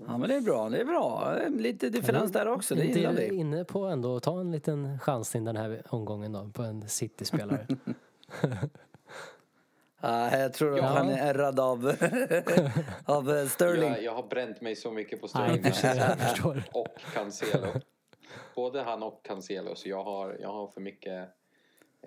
Ja 0.07 0.17
men 0.17 0.29
det 0.29 0.35
är 0.35 0.41
bra, 0.41 0.69
det 0.69 0.81
är 0.81 0.85
bra. 0.85 1.37
Lite 1.49 1.89
differens 1.89 2.31
där 2.31 2.47
också, 2.47 2.75
det 2.75 2.85
gillar 2.85 3.11
är 3.11 3.29
vi. 3.29 3.35
inne 3.35 3.65
på 3.65 3.85
ändå 3.85 4.15
att 4.15 4.23
ta 4.23 4.39
en 4.39 4.51
liten 4.51 4.99
chansning 4.99 5.43
den 5.43 5.55
här 5.55 5.81
omgången 5.89 6.31
då 6.31 6.49
på 6.53 6.63
en 6.63 6.89
City-spelare. 6.89 7.67
Ja, 10.01 10.37
jag 10.37 10.53
tror 10.53 10.71
att 10.73 10.77
Ja. 10.77 10.85
han 10.85 11.09
är 11.09 11.17
ärrad 11.33 11.59
av, 11.59 11.85
av 13.05 13.31
eh, 13.37 13.47
Sterling. 13.47 13.89
Jag, 13.91 14.03
jag 14.03 14.15
har 14.15 14.23
bränt 14.23 14.61
mig 14.61 14.75
så 14.75 14.91
mycket 14.91 15.21
på 15.21 15.27
Nej, 15.35 15.73
Sterling 15.73 15.99
jag 15.99 16.19
förstår. 16.19 16.63
och 16.73 16.87
Cancelo. 17.13 17.67
Både 18.55 18.81
han 18.81 19.03
och 19.03 19.21
Cancelo 19.25 19.75
så 19.75 19.89
jag 19.89 20.03
har, 20.03 20.37
jag 20.41 20.49
har 20.53 20.67
för 20.67 20.81
mycket 20.81 21.29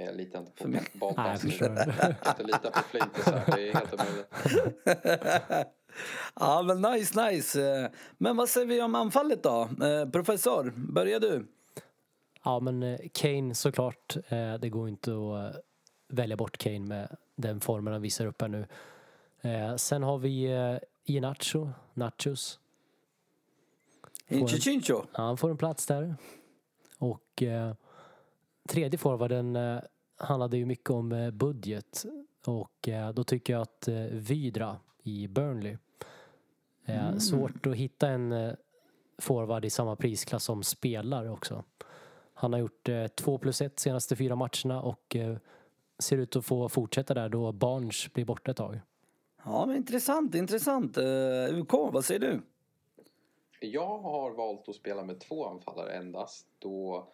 eh, 0.00 0.12
litar 0.14 0.38
inte 0.38 0.52
på 0.62 0.68
Nej, 0.68 0.82
jag 0.92 1.00
bollpassning. 1.00 1.52
förstår. 1.52 1.68
Jag 1.76 2.32
inte 2.32 2.42
lita 2.42 2.70
på 2.70 2.78
flintisar, 2.82 3.42
det 3.46 3.68
är 3.68 3.74
helt 3.74 3.94
omöjligt. 3.94 5.68
Ja 6.40 6.62
men 6.62 6.82
nice, 6.92 7.30
nice. 7.30 7.90
Men 8.18 8.36
vad 8.36 8.48
säger 8.48 8.66
vi 8.66 8.82
om 8.82 8.94
anfallet 8.94 9.42
då? 9.42 9.68
Eh, 9.82 10.10
Professor, 10.10 10.72
börjar 10.92 11.20
du? 11.20 11.46
Ja, 12.44 12.60
men 12.60 12.98
Kane 13.14 13.54
såklart. 13.54 14.16
Det 14.60 14.68
går 14.68 14.88
inte 14.88 15.10
att 15.10 15.56
välja 16.12 16.36
bort 16.36 16.58
Kane 16.58 16.78
med 16.80 17.16
den 17.34 17.60
formen 17.60 17.92
han 17.92 18.02
visar 18.02 18.26
upp 18.26 18.40
här 18.40 18.48
nu. 18.48 18.66
Eh, 19.40 19.76
Sen 19.76 20.02
har 20.02 20.18
vi 20.18 20.44
eh, 20.44 20.76
Iheanacho, 21.04 21.68
Nachos. 21.94 22.60
Incho 24.28 24.56
Chincho. 24.56 25.02
Ja, 25.12 25.22
han 25.22 25.36
får 25.36 25.50
en 25.50 25.56
plats 25.56 25.86
där. 25.86 26.14
Och 26.98 27.42
eh, 27.42 27.74
tredje 28.68 28.98
forwarden 28.98 29.56
eh, 29.56 29.78
handlade 30.16 30.56
ju 30.56 30.66
mycket 30.66 30.90
om 30.90 31.12
eh, 31.12 31.30
budget. 31.30 32.04
Och 32.46 32.88
eh, 32.88 33.12
då 33.12 33.24
tycker 33.24 33.52
jag 33.52 33.62
att 33.62 33.88
eh, 33.88 34.02
Vydra 34.02 34.76
i 35.02 35.28
Burnley. 35.28 35.76
Eh, 36.84 37.16
Svårt 37.18 37.66
att 37.66 37.76
hitta 37.76 38.08
en 38.08 38.56
forward 39.18 39.64
i 39.64 39.70
samma 39.70 39.96
prisklass 39.96 40.44
som 40.44 40.62
spelare 40.62 41.30
också. 41.30 41.64
Han 42.34 42.52
har 42.52 42.60
gjort 42.60 42.88
två 43.14 43.38
plus 43.38 43.60
ett 43.62 43.78
senaste 43.78 44.16
fyra 44.16 44.36
matcherna 44.36 44.82
och 44.82 45.16
ser 45.98 46.18
ut 46.18 46.36
att 46.36 46.44
få 46.44 46.68
fortsätta 46.68 47.14
där 47.14 47.28
då 47.28 47.52
Barnes 47.52 48.12
blir 48.12 48.24
borta 48.24 48.50
ett 48.50 48.56
tag. 48.56 48.80
Ja 49.44 49.66
men 49.66 49.76
intressant, 49.76 50.34
intressant. 50.34 50.98
Uh, 50.98 51.58
UK, 51.60 51.72
vad 51.72 52.04
säger 52.04 52.20
du? 52.20 52.42
Jag 53.60 53.98
har 53.98 54.30
valt 54.30 54.68
att 54.68 54.74
spela 54.76 55.04
med 55.04 55.20
två 55.20 55.46
anfallare 55.46 55.92
endast 55.92 56.46
då 56.58 57.08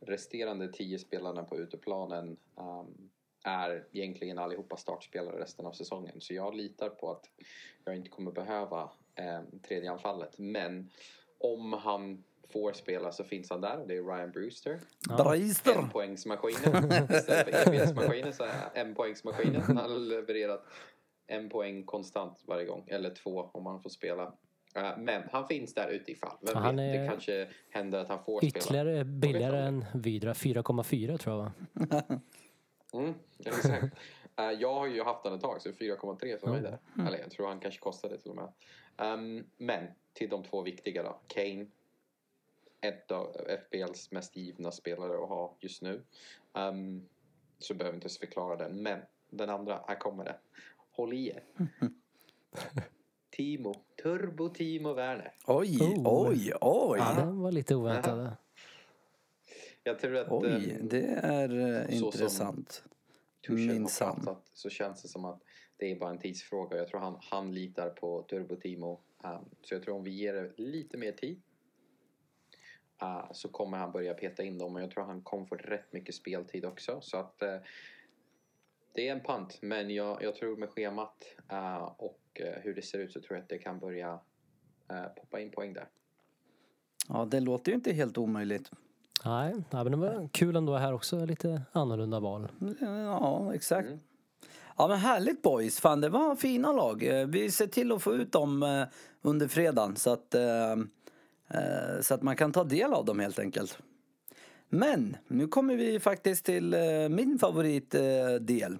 resterande 0.00 0.72
tio 0.72 0.98
spelarna 0.98 1.44
på 1.44 1.58
uteplanen 1.58 2.36
um, 2.56 3.10
är 3.44 3.88
egentligen 3.92 4.38
allihopa 4.38 4.76
startspelare 4.76 5.40
resten 5.40 5.66
av 5.66 5.72
säsongen. 5.72 6.20
Så 6.20 6.34
jag 6.34 6.54
litar 6.54 6.88
på 6.88 7.10
att 7.10 7.30
jag 7.84 7.96
inte 7.96 8.10
kommer 8.10 8.32
behöva 8.32 8.82
um, 8.82 9.60
tredje 9.60 9.92
anfallet. 9.92 10.38
Men 10.38 10.90
om 11.38 11.72
han 11.72 12.24
får 12.52 12.72
spela 12.72 13.12
så 13.12 13.24
finns 13.24 13.50
han 13.50 13.60
där 13.60 13.80
och 13.80 13.88
det 13.88 13.96
är 13.96 14.02
Ryan 14.02 14.30
Brewster. 14.30 14.80
Breister. 15.18 15.74
En 15.78 15.90
poängsmaskinen. 15.90 16.84
Istället 17.10 17.54
för 17.56 17.68
evighetsmaskinen 17.68 18.32
så 18.32 18.44
är 18.44 18.50
en 18.74 18.94
poängsmaskinen. 18.94 19.62
Han 19.62 19.76
har 19.76 19.88
levererat 19.88 20.64
en 21.26 21.48
poäng 21.48 21.84
konstant 21.84 22.42
varje 22.46 22.64
gång. 22.66 22.84
Eller 22.86 23.10
två 23.10 23.50
om 23.52 23.66
han 23.66 23.82
får 23.82 23.90
spela. 23.90 24.32
Eh, 24.74 24.98
Men 24.98 25.22
han 25.32 25.48
finns 25.48 25.74
där 25.74 25.88
utifall. 25.88 26.36
Vem 26.40 26.56
Han 26.56 26.76
vet, 26.76 26.94
är 26.96 27.00
det 27.02 27.08
kanske 27.08 27.48
händer 27.70 27.98
att 27.98 28.08
han 28.08 28.24
får 28.24 28.38
spela. 28.40 28.48
Ytterligare 28.48 29.04
billigare 29.04 29.58
än 29.58 29.84
Vydra, 29.94 30.32
4,4 30.32 31.18
tror 31.18 31.36
jag 31.36 31.42
va? 31.44 31.52
Mm, 32.94 33.14
exakt. 33.44 33.84
Eh, 34.38 34.44
jag 34.50 34.74
har 34.74 34.86
ju 34.86 35.02
haft 35.02 35.22
den 35.24 35.34
ett 35.34 35.40
tag 35.40 35.62
så 35.62 35.68
4,3 35.68 36.38
för 36.40 36.46
mig 36.46 36.58
Mm. 36.58 36.62
där. 36.94 37.06
Eller 37.06 37.18
jag 37.18 37.30
tror 37.30 37.46
han 37.48 37.60
kanske 37.60 37.80
kostade 37.80 38.18
till 38.18 38.30
och 38.30 38.36
med. 38.36 38.48
Ehm, 38.96 39.44
men 39.56 39.86
till 40.12 40.28
de 40.28 40.42
två 40.42 40.62
viktiga 40.62 41.02
då. 41.02 41.20
Kane. 41.26 41.66
Ett 42.82 43.10
av 43.10 43.36
FBLs 43.48 44.10
mest 44.10 44.36
givna 44.36 44.70
spelare 44.72 45.22
att 45.22 45.28
ha 45.28 45.56
just 45.60 45.82
nu. 45.82 46.02
Ehm, 46.54 47.08
så 47.58 47.74
behöver 47.74 47.96
inte 47.96 48.08
förklara 48.08 48.56
den. 48.56 48.82
Men 48.82 49.00
den 49.30 49.50
andra, 49.50 49.84
här 49.88 49.98
kommer 49.98 50.24
det. 50.24 50.36
Håll 50.90 51.12
i 51.12 51.28
er. 51.28 51.44
Timo. 53.30 53.74
Turbo 54.02 54.48
Timo 54.48 54.92
Werner. 54.92 55.34
Oj, 55.46 55.78
Oh. 55.80 56.28
oj, 56.28 56.52
oj. 56.60 56.98
Ja, 56.98 57.14
den 57.16 57.40
var 57.40 57.52
lite 57.52 57.74
oväntad. 57.74 58.36
Jag 59.84 59.98
tror 59.98 60.16
att... 60.16 60.26
Oj, 60.30 60.70
ehm, 60.70 60.88
det 60.88 61.06
är 61.22 61.80
eh, 61.80 61.98
så 61.98 62.04
intressant. 62.06 62.84
Minsann. 63.48 64.24
pratat 64.24 64.50
så 64.52 64.70
känns 64.70 65.02
det 65.02 65.08
som 65.08 65.24
att 65.24 65.42
det 65.76 65.90
är 65.92 65.96
bara 65.96 66.10
en 66.10 66.18
tidsfråga. 66.18 66.76
Jag 66.76 66.88
tror 66.88 67.00
han, 67.00 67.18
han 67.20 67.54
litar 67.54 67.90
på 67.90 68.22
Turbo 68.22 68.56
Timo. 68.56 69.00
Um, 69.24 69.44
så 69.62 69.74
jag 69.74 69.82
tror 69.82 69.94
om 69.94 70.04
vi 70.04 70.10
ger 70.10 70.34
det 70.34 70.52
lite 70.56 70.96
mer 70.98 71.12
tid 71.12 71.42
uh, 73.02 73.32
så 73.32 73.48
kommer 73.48 73.78
han 73.78 73.92
börja 73.92 74.14
peta 74.14 74.42
in 74.42 74.58
dem. 74.58 74.76
Och 74.76 74.82
jag 74.82 74.90
tror 74.90 75.04
han 75.04 75.22
kommer 75.22 75.46
få 75.46 75.54
rätt 75.54 75.92
mycket 75.92 76.14
speltid 76.14 76.64
också. 76.64 77.00
Så 77.00 77.16
att 77.16 77.42
uh, 77.42 77.48
det 78.94 79.08
är 79.08 79.12
en 79.12 79.20
pant. 79.20 79.58
Men 79.62 79.90
jag, 79.90 80.22
jag 80.22 80.34
tror 80.34 80.56
med 80.56 80.68
schemat 80.68 81.24
uh, 81.52 81.82
och 81.82 82.40
uh, 82.40 82.62
hur 82.62 82.74
det 82.74 82.82
ser 82.82 82.98
ut 82.98 83.12
så 83.12 83.20
tror 83.20 83.36
jag 83.36 83.42
att 83.42 83.48
det 83.48 83.58
kan 83.58 83.78
börja 83.78 84.12
uh, 84.92 85.06
poppa 85.16 85.40
in 85.40 85.50
poäng 85.50 85.72
där. 85.72 85.88
Ja, 87.08 87.24
det 87.24 87.40
låter 87.40 87.72
ju 87.72 87.76
inte 87.76 87.92
helt 87.92 88.18
omöjligt. 88.18 88.70
Nej, 89.24 89.52
nej, 89.70 89.84
men 89.84 89.90
det 89.90 89.96
var 89.96 90.28
kul 90.32 90.56
ändå 90.56 90.76
här 90.76 90.92
också, 90.92 91.24
lite 91.24 91.62
annorlunda 91.72 92.20
val. 92.20 92.48
Ja, 92.80 93.54
exakt. 93.54 93.88
Mm. 93.88 94.00
Ja 94.76 94.88
men 94.88 94.98
härligt 94.98 95.42
boys, 95.42 95.80
fan 95.80 96.00
det 96.00 96.08
var 96.08 96.36
fina 96.36 96.72
lag. 96.72 97.02
Eh, 97.02 97.26
Vi 97.26 97.50
ser 97.50 97.66
till 97.66 97.92
att 97.92 98.02
få 98.02 98.14
ut 98.14 98.32
dem 98.32 98.62
eh, 98.62 98.84
under 99.22 99.48
fredagen 99.48 99.96
så 99.96 100.12
att, 100.12 100.34
eh, 100.34 100.72
eh, 100.72 100.76
så 102.00 102.14
att 102.14 102.22
man 102.22 102.36
kan 102.36 102.52
ta 102.52 102.64
del 102.64 102.92
av 102.92 103.04
dem 103.04 103.20
helt 103.20 103.38
enkelt. 103.38 103.78
Men 104.74 105.16
nu 105.28 105.48
kommer 105.48 105.76
vi 105.76 106.00
faktiskt 106.00 106.44
till 106.44 106.74
eh, 106.74 107.08
min 107.10 107.38
favoritdel. 107.38 108.78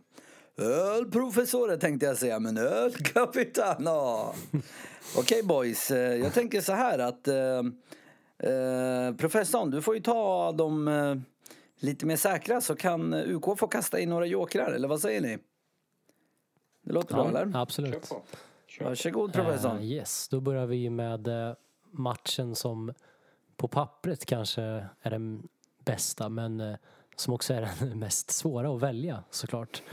Ölprofessorer 0.57 1.77
tänkte 1.77 2.07
jag 2.07 2.19
säga, 2.19 2.39
men 2.39 2.59
ölkapitana. 2.59 3.91
Okej 5.17 5.43
boys, 5.43 5.91
eh, 5.91 6.17
jag 6.17 6.35
tänker 6.35 6.61
så 6.61 6.73
här 6.73 6.99
att 6.99 7.29
eh, 7.29 7.37
eh, 8.51 9.15
professorn, 9.17 9.71
du 9.71 9.83
får 9.83 9.95
ju 9.95 10.01
ta 10.01 10.53
de 10.53 10.89
eh, 10.89 11.17
lite 11.77 12.07
mer 12.07 12.17
säkra 12.17 12.61
så 12.61 12.77
kan 12.77 13.15
UK 13.15 13.59
få 13.59 13.67
kasta 13.67 14.01
in 14.01 14.09
några 14.09 14.27
jokrar, 14.27 14.73
eller 14.73 14.89
vad 14.89 15.01
säger 15.01 15.21
ni? 15.21 15.39
Det 16.83 16.93
låter 16.93 17.15
bra 17.15 17.29
eller? 17.29 17.53
Kör 17.53 17.61
absolut. 17.61 18.09
på. 18.09 18.23
Kör. 18.67 18.85
Varsågod 18.85 19.33
professorn. 19.33 19.77
Eh, 19.77 19.85
yes, 19.85 20.29
då 20.29 20.41
börjar 20.41 20.67
vi 20.67 20.91
med 20.91 21.29
eh, 21.29 21.55
matchen 21.93 22.55
som 22.55 22.93
på 23.57 23.69
pappret 23.69 24.27
kanske 24.27 24.63
är 25.03 25.11
den 25.11 25.49
bästa 25.85 26.29
men 26.29 26.61
eh, 26.61 26.77
som 27.17 27.35
också 27.35 27.55
är 27.55 27.71
den 27.81 27.99
mest 27.99 28.31
svåra 28.31 28.75
att 28.75 28.83
välja 28.83 29.25
såklart. 29.31 29.83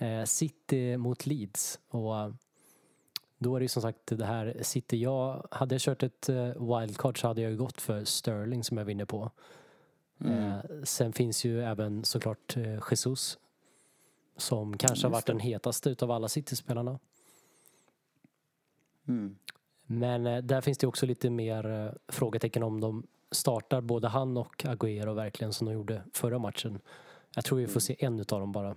Eh, 0.00 0.24
City 0.24 0.96
mot 0.96 1.26
Leeds 1.26 1.80
och 1.88 2.18
eh, 2.18 2.34
då 3.38 3.56
är 3.56 3.60
det 3.60 3.64
ju 3.64 3.68
som 3.68 3.82
sagt 3.82 4.06
det 4.06 4.24
här 4.24 4.56
City. 4.62 4.96
Jag 4.96 5.46
hade 5.50 5.74
jag 5.74 5.82
kört 5.82 6.02
ett 6.02 6.28
wildcard 6.56 7.20
så 7.20 7.26
hade 7.26 7.40
jag 7.40 7.50
ju 7.50 7.56
gått 7.56 7.80
för 7.80 8.04
Sterling 8.04 8.64
som 8.64 8.78
jag 8.78 8.84
vinner 8.84 9.04
på. 9.04 9.30
Eh, 10.24 10.58
sen 10.84 11.12
finns 11.12 11.44
ju 11.44 11.62
även 11.62 12.04
såklart 12.04 12.56
Jesus 12.90 13.38
som 14.36 14.78
kanske 14.78 15.06
har 15.06 15.12
varit 15.12 15.26
den 15.26 15.40
hetaste 15.40 15.90
utav 15.90 16.10
alla 16.10 16.28
City-spelarna. 16.28 16.98
Mm. 19.08 19.36
Men 19.86 20.26
eh, 20.26 20.38
där 20.42 20.60
finns 20.60 20.78
det 20.78 20.86
också 20.86 21.06
lite 21.06 21.30
mer 21.30 21.66
eh, 21.70 21.92
frågetecken 22.08 22.62
om 22.62 22.80
de 22.80 23.06
startar 23.30 23.80
både 23.80 24.08
han 24.08 24.36
och 24.36 24.64
Agüero 24.64 25.14
verkligen 25.14 25.52
som 25.52 25.66
de 25.66 25.74
gjorde 25.74 26.02
förra 26.12 26.38
matchen. 26.38 26.78
Jag 27.34 27.44
tror 27.44 27.58
vi 27.58 27.66
får 27.66 27.80
se 27.80 28.04
en 28.04 28.20
utav 28.20 28.40
dem 28.40 28.52
bara. 28.52 28.76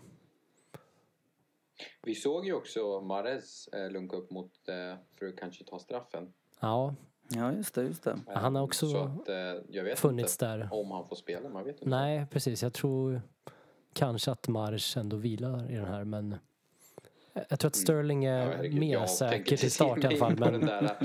Vi 2.03 2.15
såg 2.15 2.45
ju 2.45 2.53
också 2.53 3.01
Mares 3.01 3.67
eh, 3.67 3.91
lunka 3.91 4.17
upp 4.17 4.31
mot 4.31 4.51
för 5.19 5.25
att 5.25 5.37
kanske 5.37 5.63
ta 5.63 5.79
straffen. 5.79 6.33
Ja, 6.59 6.95
Ja 7.31 7.53
just 7.53 7.75
det, 7.75 7.83
just 7.83 8.03
det. 8.03 8.19
Han 8.27 8.55
har 8.55 8.63
också 8.63 8.87
Så 8.87 8.97
att, 8.97 9.29
jag 9.69 9.83
vet 9.83 9.99
funnits 9.99 10.33
inte 10.35 10.45
där. 10.57 10.69
om 10.71 10.91
han 10.91 11.07
får 11.07 11.15
spela, 11.15 11.49
man 11.49 11.63
vet 11.63 11.75
inte. 11.75 11.89
Nej, 11.89 12.25
precis. 12.31 12.63
Jag 12.63 12.73
tror 12.73 13.21
kanske 13.93 14.31
att 14.31 14.47
Marsch 14.47 14.97
ändå 14.97 15.17
vilar 15.17 15.71
i 15.71 15.75
den 15.75 15.85
här 15.85 16.03
men 16.03 16.35
jag 17.49 17.59
tror 17.59 17.67
att 17.69 17.75
Sterling 17.75 18.23
Ja, 18.23 18.31
är 18.31 18.45
herregud, 18.45 18.79
mer 18.79 18.93
jag 18.93 19.09
säker 19.09 19.57
till 19.57 19.71
start 19.71 20.03
i 20.03 20.07
alla 20.07 20.17
fall. 20.17 20.35
Men, 20.39 20.61
där, 20.61 20.97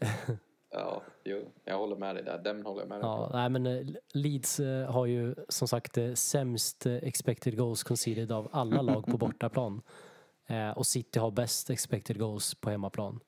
ja, 0.70 1.02
jo, 1.24 1.40
jag 1.64 1.78
håller 1.78 1.96
med 1.96 2.14
dig 2.16 2.24
där. 2.24 2.38
Den 2.38 2.62
håller 2.66 2.80
jag 2.80 2.88
med 2.88 3.00
dig 3.00 3.08
ja, 3.08 3.28
på. 3.30 3.36
nej, 3.36 3.48
men 3.50 3.66
eh, 3.66 3.86
Leeds 4.14 4.60
eh, 4.60 4.90
har 4.90 5.06
ju 5.06 5.34
som 5.48 5.68
sagt 5.68 5.98
eh, 5.98 6.12
sämst 6.14 6.86
expected 6.86 7.56
goals 7.56 7.82
conceded 7.82 8.32
av 8.32 8.48
alla 8.52 8.82
lag 8.82 9.06
på 9.06 9.16
bortaplan. 9.18 9.82
Och 10.76 10.86
City 10.86 11.18
har 11.18 11.30
bäst 11.30 11.70
expected 11.70 12.18
goals 12.18 12.54
på 12.54 12.70
hemmaplan. 12.70 13.20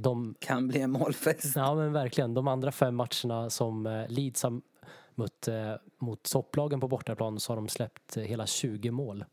De, 0.00 0.34
Kan 0.38 0.68
bli 0.68 0.80
en 0.80 0.90
målfest. 0.90 1.56
ja 1.56 1.74
men 1.74 1.92
verkligen, 1.92 2.34
de 2.34 2.48
andra 2.48 2.72
fem 2.72 2.94
matcherna 2.94 3.50
som 3.50 4.04
Leeds 4.08 4.42
har 4.42 4.60
mött 5.14 5.48
mot 5.98 6.22
topplagen 6.22 6.80
på 6.80 6.88
bortaplan 6.88 7.40
så 7.40 7.52
har 7.52 7.56
de 7.56 7.68
släppt 7.68 8.16
hela 8.16 8.46
20 8.46 8.90
mål. 8.90 9.24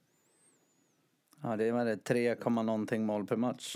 Ja, 1.46 1.56
det 1.56 1.72
var 1.72 1.86
det 1.86 1.98
3, 1.98 2.36
komma 2.36 2.62
någonting 2.62 3.06
mål 3.06 3.26
per 3.28 3.36
match. 3.36 3.76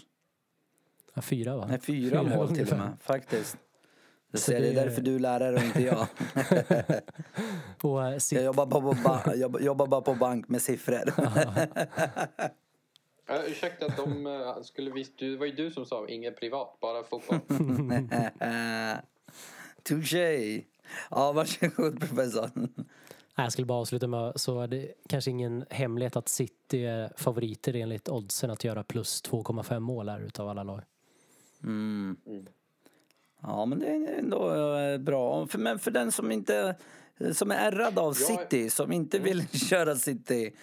Ja, 1.13 1.21
fyra 1.21 1.55
va? 1.57 1.65
Nej, 1.69 1.79
fyra 1.79 2.23
mål 2.23 2.47
till 2.55 2.71
och 2.71 2.77
med, 2.77 2.97
faktiskt. 3.01 3.57
Du 4.31 4.37
Så 4.37 4.43
ser, 4.43 4.59
det 4.61 4.67
är 4.67 4.73
det- 4.73 4.81
därför 4.83 5.01
du 5.01 5.15
är 5.15 5.19
lärare 5.19 5.55
och 5.55 5.63
inte 5.63 5.81
jag. 5.83 6.07
Och 7.81 8.03
eh, 8.05 8.17
Jag 8.31 8.43
jobbar 8.43 8.65
bara 8.65 8.81
på, 8.81 8.93
ba- 9.03 9.33
jag 9.35 9.61
jobbar 9.61 9.87
bara 9.87 10.01
på 10.01 10.13
bank 10.13 10.47
med 10.47 10.61
siffror. 10.61 11.09
Uh, 13.31 13.51
ursäkta, 13.51 13.87
de 13.87 14.27
eh, 14.27 14.61
skulle 14.63 14.91
visst, 14.91 15.17
du, 15.17 15.31
det 15.31 15.37
var 15.37 15.45
ju 15.45 15.51
du 15.51 15.71
som 15.71 15.85
sa 15.85 16.07
inget 16.07 16.39
privat, 16.39 16.77
bara 16.79 17.03
fotboll. 17.03 17.39
Touché! 19.83 20.61
Ja, 21.11 21.31
varsågod 21.31 21.99
professor. 21.99 22.49
Jag 23.43 23.51
skulle 23.51 23.65
bara 23.65 23.79
avsluta 23.79 24.07
med 24.07 24.33
så 24.35 24.61
är 24.61 24.67
det 24.67 24.93
kanske 25.07 25.31
ingen 25.31 25.65
hemlighet 25.69 26.15
att 26.15 26.29
City 26.29 26.85
är 26.85 27.13
favoriter 27.17 27.75
enligt 27.75 28.09
oddsen 28.09 28.51
att 28.51 28.63
göra 28.63 28.83
plus 28.83 29.23
2,5 29.23 29.79
mål 29.79 30.09
här 30.09 30.19
utav 30.19 30.49
alla 30.49 30.63
lag. 30.63 30.81
Mm. 31.63 32.17
Ja, 33.41 33.65
men 33.65 33.79
det 33.79 33.87
är 33.87 34.19
ändå 34.19 34.75
eh, 34.77 34.97
bra. 34.97 35.47
För, 35.47 35.59
men 35.59 35.79
för 35.79 35.91
den 35.91 36.11
som 36.11 36.31
inte 36.31 36.75
som 37.33 37.51
är 37.51 37.55
ärrad 37.55 37.99
av 37.99 38.13
City, 38.13 38.69
som 38.69 38.91
inte 38.91 39.19
vill 39.19 39.47
köra 39.69 39.95
City. 39.95 40.55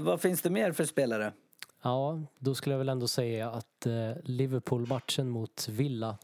Vad 0.00 0.20
finns 0.20 0.42
det 0.42 0.50
mer 0.50 0.72
för 0.72 0.84
spelare? 0.84 1.32
Ja, 1.82 2.22
då 2.38 2.54
skulle 2.54 2.74
jag 2.74 2.78
väl 2.78 2.88
ändå 2.88 3.08
säga 3.08 3.50
att 3.50 3.86
eh, 3.86 4.10
Liverpool-matchen 4.24 5.28
mot 5.28 5.68
Villa 5.68 6.18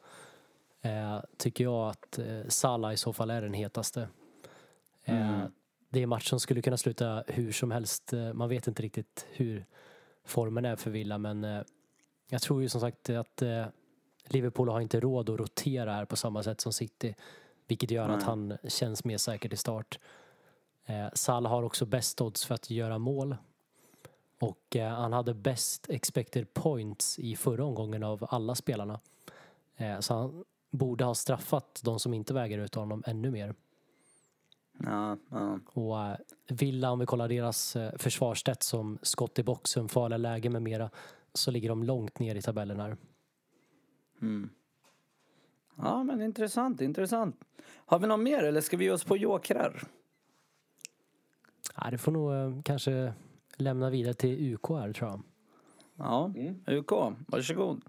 eh, 0.82 1.18
tycker 1.37 1.64
jag 1.64 1.88
att 1.88 2.18
eh, 2.18 2.49
Salah 2.49 2.92
i 2.92 2.96
så 2.96 3.12
fall 3.12 3.30
är 3.30 3.42
den 3.42 3.54
hetaste. 3.54 4.08
Eh, 5.04 5.44
Det 5.95 6.01
är 6.01 6.03
en 6.03 6.09
match 6.09 6.29
som 6.29 6.41
skulle 6.41 6.63
kunna 6.63 6.77
sluta 6.77 7.25
hur 7.27 7.53
som 7.53 7.71
helst. 7.71 8.13
Eh, 8.13 8.33
man 8.33 8.49
vet 8.49 8.67
inte 8.67 8.83
riktigt 8.83 9.27
hur 9.31 9.67
formen 10.25 10.65
är 10.65 10.77
för 10.77 10.91
Villa 10.91 11.19
men 11.19 11.45
eh, 11.45 11.63
jag 12.29 12.43
tror 12.43 12.63
ju 12.63 12.69
som 12.69 12.81
sagt 12.81 13.11
att 13.11 13.43
eh, 13.43 13.67
Liverpool 14.25 14.69
har 14.69 14.81
inte 14.81 15.01
råd 15.01 15.31
att 15.31 15.41
rotera 15.41 15.93
här 15.93 16.05
på 16.05 16.17
samma 16.17 16.43
sätt 16.43 16.61
som 16.61 16.73
City. 16.73 17.15
Vilket 17.67 17.91
gör 17.91 18.09
att 18.09 18.19
Nej. 18.19 18.27
han 18.27 18.59
känns 18.69 19.05
mer 19.05 19.19
säker 19.19 19.49
till 19.49 19.59
start. 19.59 19.99
Eh, 20.87 21.07
Salah 21.15 21.53
har 21.53 21.63
också 21.63 21.87
bäst 21.87 22.21
odds 22.21 22.45
för 22.45 22.55
att 22.55 22.71
göra 22.71 22.99
mål. 22.99 23.37
Och 24.41 24.77
eh, 24.77 24.89
han 24.89 25.13
hade 25.13 25.35
bäst 25.35 25.91
expected 25.91 26.55
points 26.55 27.19
i 27.19 27.37
förra 27.37 27.65
omgången 27.65 28.03
av 28.03 28.27
alla 28.31 28.55
spelarna. 28.55 29.01
Eh, 29.77 30.01
så 30.01 30.15
han 30.15 30.45
borde 30.71 31.05
ha 31.05 31.15
straffat 31.15 31.81
de 31.85 31.99
som 31.99 32.15
inte 32.15 32.35
väger 32.35 32.59
ut 32.59 32.75
honom 32.75 33.03
ännu 33.07 33.31
mer. 33.31 33.55
Ja, 34.78 35.16
ja. 35.31 35.59
Och 35.66 36.00
eh, 36.00 36.16
Villa, 36.49 36.90
om 36.90 36.99
vi 36.99 37.07
kollar 37.07 37.28
deras 37.28 37.76
eh, 37.76 37.93
försvarsstats 37.99 38.66
som 38.66 38.99
skott 39.02 39.38
i 39.38 39.43
boxen, 39.43 39.88
farliga 39.88 40.19
lägen 40.19 40.52
med 40.52 40.62
mera, 40.62 40.90
så 41.33 41.50
ligger 41.50 41.69
de 41.69 41.83
långt 41.85 42.19
ner 42.19 42.35
i 42.35 42.43
tabellen 42.43 42.81
här. 42.81 42.97
Mm. 44.23 44.50
ja, 45.76 46.02
men 46.02 46.23
intressant, 46.23 46.81
intressant. 46.81 47.37
Har 47.66 47.99
vi 47.99 48.07
något 48.07 48.21
mer 48.21 48.43
eller 48.45 48.61
ska 48.61 48.76
vi 48.76 48.85
ge 48.85 48.90
oss 48.90 49.04
på 49.04 49.16
jokrar? 49.16 49.83
Ja, 51.76 51.90
det 51.90 51.99
får 51.99 52.12
nog 52.12 52.33
eh, 52.33 52.62
kanske 52.62 53.12
lämna 53.57 53.90
vidare 53.90 54.14
till 54.14 54.54
UK 54.54 54.69
här 54.69 54.93
tror 54.93 55.11
jag. 55.11 55.23
Ja, 55.97 56.33
Mm. 56.37 56.61
UK, 56.66 56.93
varsågod. 57.28 57.85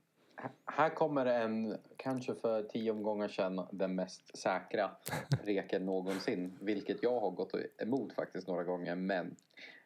Här 0.66 0.90
kommer 0.90 1.26
en, 1.26 1.78
kanske 2.06 2.36
för 2.36 2.64
tio 2.64 2.92
omgångar 2.92 3.28
sedan, 3.28 3.68
den 3.72 3.96
mest 3.96 4.38
säkra 4.38 4.92
reken 5.44 5.86
någonsin. 5.86 6.58
Vilket 6.62 7.04
jag 7.04 7.20
har 7.20 7.32
gått 7.32 7.56
emot 7.78 8.14
faktiskt 8.14 8.48
några 8.48 8.64
gånger. 8.64 8.96
Men 8.96 9.36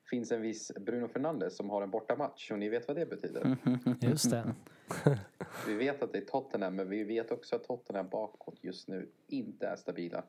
finns 0.10 0.32
en 0.32 0.42
viss 0.42 0.72
Bruno 0.80 1.08
Fernandes 1.08 1.58
som 1.58 1.70
har 1.70 1.82
en 1.82 1.90
bortamatch 1.90 2.52
och 2.52 2.60
ni 2.60 2.70
vet 2.70 2.88
vad 2.88 2.98
det 2.98 3.06
betyder. 3.06 3.58
Just 4.02 4.32
det. 4.32 4.56
Vi 5.68 5.76
vet 5.76 6.04
att 6.04 6.12
det 6.14 6.18
är 6.18 6.26
Tottenham 6.26 6.76
men 6.76 6.90
vi 6.90 7.04
vet 7.04 7.32
också 7.32 7.56
att 7.56 7.64
Tottenham 7.64 8.10
bakåt 8.10 8.58
just 8.62 8.88
nu 8.88 9.10
inte 9.28 9.68
är 9.68 9.76
stabila. 9.76 10.24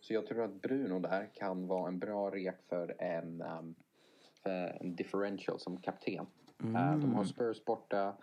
Så 0.00 0.14
jag 0.14 0.26
tror 0.26 0.44
att 0.44 0.62
Bruno 0.62 0.98
där 0.98 1.30
kan 1.34 1.66
vara 1.66 1.88
en 1.88 1.98
bra 1.98 2.30
rek 2.30 2.56
för 2.68 3.02
en, 3.02 3.42
um, 3.42 3.74
för 4.42 4.78
en 4.80 4.96
differential 4.96 5.60
som 5.60 5.76
kapten. 5.76 6.26
Eh, 6.62 6.98
de 6.98 7.14
har 7.14 7.24
Spurs 7.24 7.64
borta. 7.64 8.16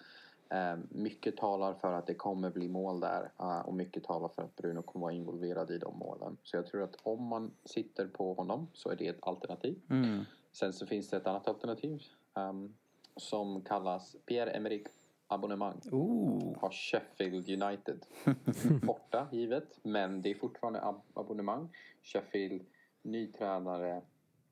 Eh, 0.50 0.76
mycket 0.90 1.38
talar 1.38 1.74
för 1.74 1.94
att 1.94 2.08
det 2.08 2.14
kommer 2.16 2.50
bli 2.52 2.68
mål 2.70 3.00
där 3.00 3.32
eh, 3.40 3.60
och 3.60 3.74
mycket 3.74 4.04
talar 4.04 4.28
för 4.28 4.42
att 4.42 4.56
Bruno 4.56 4.82
kommer 4.82 5.04
vara 5.06 5.14
involverad 5.14 5.72
i 5.72 5.78
de 5.78 5.98
målen. 6.00 6.38
Så 6.44 6.56
jag 6.58 6.66
tror 6.66 6.84
att 6.84 6.96
om 7.04 7.24
man 7.24 7.52
sitter 7.66 8.08
på 8.08 8.34
honom 8.34 8.68
så 8.74 8.90
är 8.90 8.96
det 8.96 9.08
ett 9.08 9.20
alternativ. 9.28 9.82
Mm. 9.90 10.24
Sen 10.52 10.74
så 10.74 10.86
finns 10.86 11.10
det 11.10 11.18
ett 11.18 11.28
annat 11.28 11.48
alternativ 11.48 12.02
ehm, 12.36 12.76
som 13.16 13.62
kallas 13.62 14.16
Pierre-Emerick 14.26 14.88
abonnemang. 15.28 15.82
Ooh. 15.92 16.58
Har 16.60 16.70
Sheffield 16.72 17.64
United 17.64 18.06
borta 18.82 19.28
givet, 19.32 19.80
men 19.84 20.22
det 20.22 20.30
är 20.32 20.36
fortfarande 20.36 20.82
ab- 20.82 21.02
abonnemang. 21.14 21.70
Sheffield, 22.04 22.66
ny 23.02 23.28
tränare, 23.32 24.02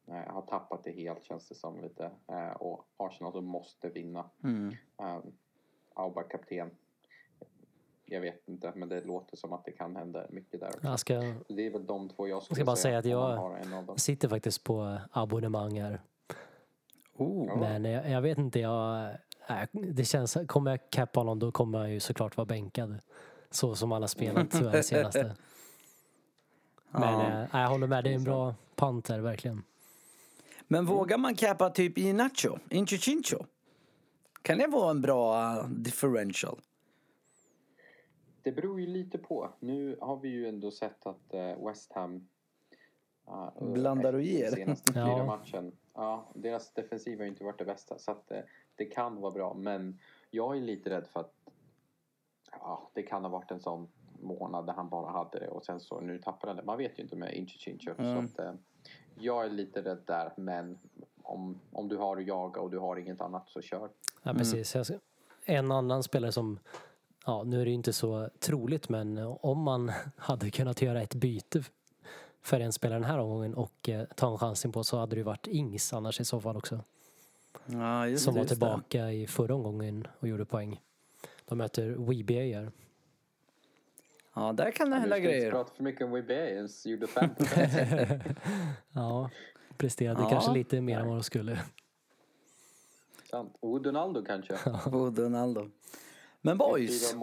eh, 0.08 0.34
har 0.34 0.42
tappat 0.42 0.84
det 0.84 0.92
helt 0.92 1.24
känns 1.24 1.50
det 1.50 1.56
som 1.56 1.82
lite. 1.82 2.12
Eh, 2.28 2.52
och 2.52 2.86
Arsenal 2.98 3.42
måste 3.42 3.90
vinna. 3.90 4.30
Mm. 4.44 4.76
Um, 4.98 5.34
Auba 5.96 6.24
kapten. 6.24 6.70
Jag 8.06 8.22
vet 8.22 8.48
inte, 8.48 8.72
men 8.76 8.90
det 8.90 9.02
låter 9.06 9.38
som 9.38 9.54
att 9.54 9.66
det 9.66 9.72
kan 9.72 9.96
hända 9.96 10.26
mycket 10.30 10.60
där 10.60 10.68
också. 10.68 10.88
Jag 10.88 11.00
ska, 11.00 11.14
Det 11.48 11.66
är 11.66 11.72
väl 11.72 11.86
de 11.86 12.10
två 12.10 12.28
jag 12.28 12.44
skulle 12.44 12.56
ska 12.56 12.66
bara 12.66 12.76
säga 12.76 12.98
att 12.98 13.06
jag- 13.06 13.30
man 13.30 13.38
har 13.38 13.58
en 13.58 13.74
av 13.74 13.86
dem. 13.86 13.98
sitter 13.98 14.28
faktiskt 14.30 14.64
på 14.64 14.98
abonnemang 15.12 15.82
här. 15.82 16.02
Ja. 17.18 17.56
Men 17.60 17.86
jag, 17.86 18.10
jag 18.10 18.22
vet 18.22 18.38
inte, 18.38 18.60
jag, 18.60 19.10
nej, 19.50 19.68
det 19.72 20.06
känns, 20.06 20.38
kommer 20.48 20.72
jag 20.72 20.80
cappa 20.90 21.20
honom 21.20 21.40
då 21.40 21.52
kommer 21.52 21.80
jag 21.80 21.90
ju 21.90 22.00
såklart 22.00 22.38
vara 22.38 22.46
bänkad. 22.46 22.98
Så 23.52 23.76
som 23.76 23.92
alla 23.92 24.08
spelat 24.08 24.52
tyvärr 24.52 24.82
senaste. 24.82 25.36
Men 26.92 27.02
Ja. 27.14 27.44
eh, 27.54 27.62
jag 27.62 27.70
håller 27.70 27.88
med, 27.88 28.04
det 28.04 28.10
är 28.10 28.16
en 28.16 28.24
bra 28.24 28.56
pant 28.76 29.10
här 29.10 29.20
verkligen. 29.20 29.64
Men 30.68 30.86
vågar 30.86 31.18
man 31.18 31.36
cappa 31.36 31.70
typ 31.70 31.98
i 31.98 32.14
Nacho? 32.14 32.58
Incho 32.70 32.98
Chincho? 32.98 33.38
Kan 34.46 34.58
det 34.58 34.68
vara 34.68 34.92
en 34.92 35.02
bra 35.02 35.54
uh, 35.56 35.70
differential? 35.70 36.60
Det 38.42 38.52
beror 38.52 38.80
ju 38.80 38.88
lite 38.88 39.18
på. 39.18 39.50
Nu 39.60 39.98
har 40.02 40.18
vi 40.18 40.30
ju 40.30 40.48
ändå 40.48 40.72
sett 40.72 41.06
att 41.06 41.34
eh, 41.34 41.66
West 41.68 41.94
Ham 41.94 42.28
uh, 43.28 43.74
Blandar 43.74 44.14
och 44.14 44.22
ger. 44.22 44.52
Senaste 44.52 44.94
fyra 44.94 45.08
Ja. 45.08 45.26
matchen. 45.26 45.72
Ja, 45.94 46.32
deras 46.36 46.74
defensiv 46.74 47.18
har 47.18 47.24
ju 47.26 47.30
inte 47.32 47.44
varit 47.44 47.60
det 47.60 47.66
bästa. 47.66 47.98
Så 48.00 48.12
att 48.12 48.32
eh, 48.32 48.40
det 48.76 48.86
kan 48.86 49.22
vara 49.22 49.32
bra. 49.32 49.54
Men 49.54 50.00
jag 50.32 50.58
är 50.58 50.62
lite 50.62 50.90
rädd 50.90 51.08
för 51.08 51.20
att 51.20 51.34
ja, 52.52 52.90
det 52.94 53.04
kan 53.04 53.24
ha 53.24 53.30
varit 53.30 53.52
en 53.52 53.60
sån 53.60 53.88
månad 54.22 54.66
där 54.66 54.74
han 54.74 54.90
bara 54.90 55.12
hade 55.12 55.40
det 55.40 55.48
och 55.48 55.66
sen 55.66 55.80
så 55.80 56.02
nu 56.02 56.18
tappar 56.22 56.48
han 56.48 56.58
det. 56.58 56.64
Man 56.64 56.78
vet 56.78 57.00
ju 57.00 57.04
inte 57.04 57.16
med 57.16 57.34
Inchi 57.34 57.58
Chincho. 57.60 57.96
Så 57.96 58.02
Mm. 58.04 58.26
att, 58.26 58.40
eh, 58.40 58.54
jag 59.20 59.46
är 59.46 59.50
lite 59.50 59.82
rädd 59.84 60.04
där. 60.06 60.34
Men 60.38 60.80
om, 61.36 61.60
om 61.72 61.88
du 61.88 61.98
har 61.98 62.18
att 62.18 62.28
jaga 62.28 62.62
och 62.62 62.72
du 62.72 62.78
har 62.80 62.96
inget 62.98 63.22
annat 63.22 63.50
så 63.50 63.62
kör. 63.62 63.90
Ja, 64.24 64.34
precis. 64.34 64.76
Jag 64.76 64.86
ska- 64.86 65.00
En 65.46 65.72
annan 65.72 66.04
spelare 66.04 66.32
som, 66.32 66.60
ja 67.26 67.44
nu 67.44 67.62
är 67.62 67.66
det 67.66 67.70
ju 67.70 67.76
inte 67.76 67.94
så 67.94 68.30
troligt 68.40 68.90
men 68.90 69.18
om 69.42 69.60
man 69.62 69.92
hade 70.18 70.52
kunnat 70.52 70.82
göra 70.82 71.02
ett 71.02 71.16
byte 71.16 71.64
för 72.42 72.60
en 72.60 72.74
spelare 72.74 73.00
den 73.00 73.10
här 73.10 73.18
omgången 73.20 73.54
och 73.56 73.90
eh, 73.90 74.06
ta 74.16 74.32
en 74.32 74.38
chansen 74.38 74.72
på 74.72 74.84
så 74.84 74.98
hade 74.98 75.16
det 75.16 75.20
ju 75.20 75.24
varit 75.24 75.48
Ings 75.48 75.94
annars 75.94 76.20
i 76.20 76.26
så 76.26 76.42
fall 76.42 76.58
också. 76.58 76.80
Ja, 77.66 78.08
just 78.08 78.24
Som 78.24 78.34
var 78.34 78.42
just 78.42 78.50
det. 78.50 78.56
tillbaka 78.56 79.12
i 79.12 79.28
förra 79.28 79.56
omgången 79.56 80.08
och 80.20 80.28
gjorde 80.28 80.46
poäng. 80.46 80.82
De 81.46 81.58
möter 81.58 81.90
WBA 81.92 82.34
här. 82.60 82.72
Ja, 84.34 84.54
där 84.54 84.72
kan 84.72 84.90
det 84.90 84.96
Du 84.96 85.00
hända 85.00 85.16
ska 85.16 85.24
inte 85.24 85.32
grejer. 85.32 85.52
prata 85.52 85.74
för 85.76 85.84
mycket 85.84 86.02
om 86.06 86.12
WBA 86.12 86.34
ens 86.34 86.86
gjorde 86.86 87.08
fem 87.08 87.30
Ja, 88.92 89.30
presterade 89.78 90.22
Ja. 90.22 90.30
kanske 90.30 90.52
lite 90.52 90.82
mer 90.82 91.00
än 91.00 91.08
vad 91.08 91.18
de 91.18 91.24
skulle. 91.24 91.60
Sant. 93.30 93.58
Och 93.60 93.82
Donaldo 93.82 94.26
kanske. 94.26 94.54
Och 94.92 95.14
Donaldo. 95.14 95.70
Men 96.42 96.58
boys, 96.58 97.16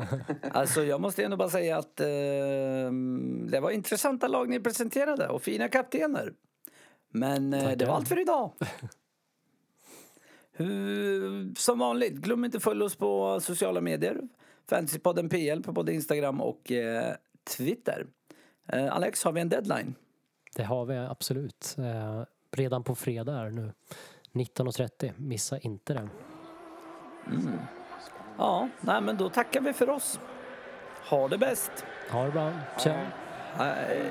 alltså 0.50 0.84
jag 0.84 1.00
måste 1.00 1.24
ändå 1.24 1.36
bara 1.36 1.48
säga 1.50 1.78
att 1.78 2.00
eh, 2.00 2.06
det 3.48 3.60
var 3.60 3.70
intressanta 3.70 4.28
lag 4.28 4.48
ni 4.48 4.60
presenterade 4.60 5.28
och 5.28 5.42
fina 5.42 5.68
kaptener. 5.68 6.32
Men 7.10 7.54
eh, 7.54 7.76
det 7.76 7.84
var 7.86 7.94
allt 7.94 8.08
för 8.08 8.20
idag. 8.20 8.52
Hur, 10.52 11.54
som 11.54 11.78
vanligt, 11.78 12.12
glöm 12.14 12.44
inte 12.44 12.56
att 12.56 12.62
följa 12.62 12.84
oss 12.84 12.96
på 12.96 13.40
sociala 13.40 13.80
medier. 13.80 14.20
Fantasypodden 14.68 15.28
PL 15.28 15.62
på 15.62 15.72
både 15.72 15.92
Instagram 15.94 16.40
och 16.40 16.72
eh, 16.72 17.14
Twitter. 17.56 18.06
Eh, 18.72 18.94
Alex, 18.96 19.24
har 19.24 19.32
vi 19.32 19.40
en 19.40 19.48
deadline? 19.48 19.94
Det 20.56 20.64
har 20.64 20.84
vi 20.84 20.96
absolut. 20.96 21.76
Eh, 21.78 22.22
redan 22.50 22.84
på 22.84 22.94
fredag 22.94 23.32
här 23.32 23.50
nu 23.50 23.72
19.30. 24.32 25.12
Missa 25.16 25.58
inte 25.58 25.94
det. 25.94 26.08
Ja, 28.38 28.68
nej 28.80 29.00
men 29.00 29.16
då 29.16 29.28
tackar 29.28 29.60
vi 29.60 29.72
för 29.72 29.90
oss. 29.90 30.20
Ha 31.10 31.28
det 31.28 31.38
bäst. 31.38 31.70
Ha 32.10 32.24
det 32.24 32.30
bra. 32.30 32.52
Tja. 32.78 33.06
Hej. 33.54 34.10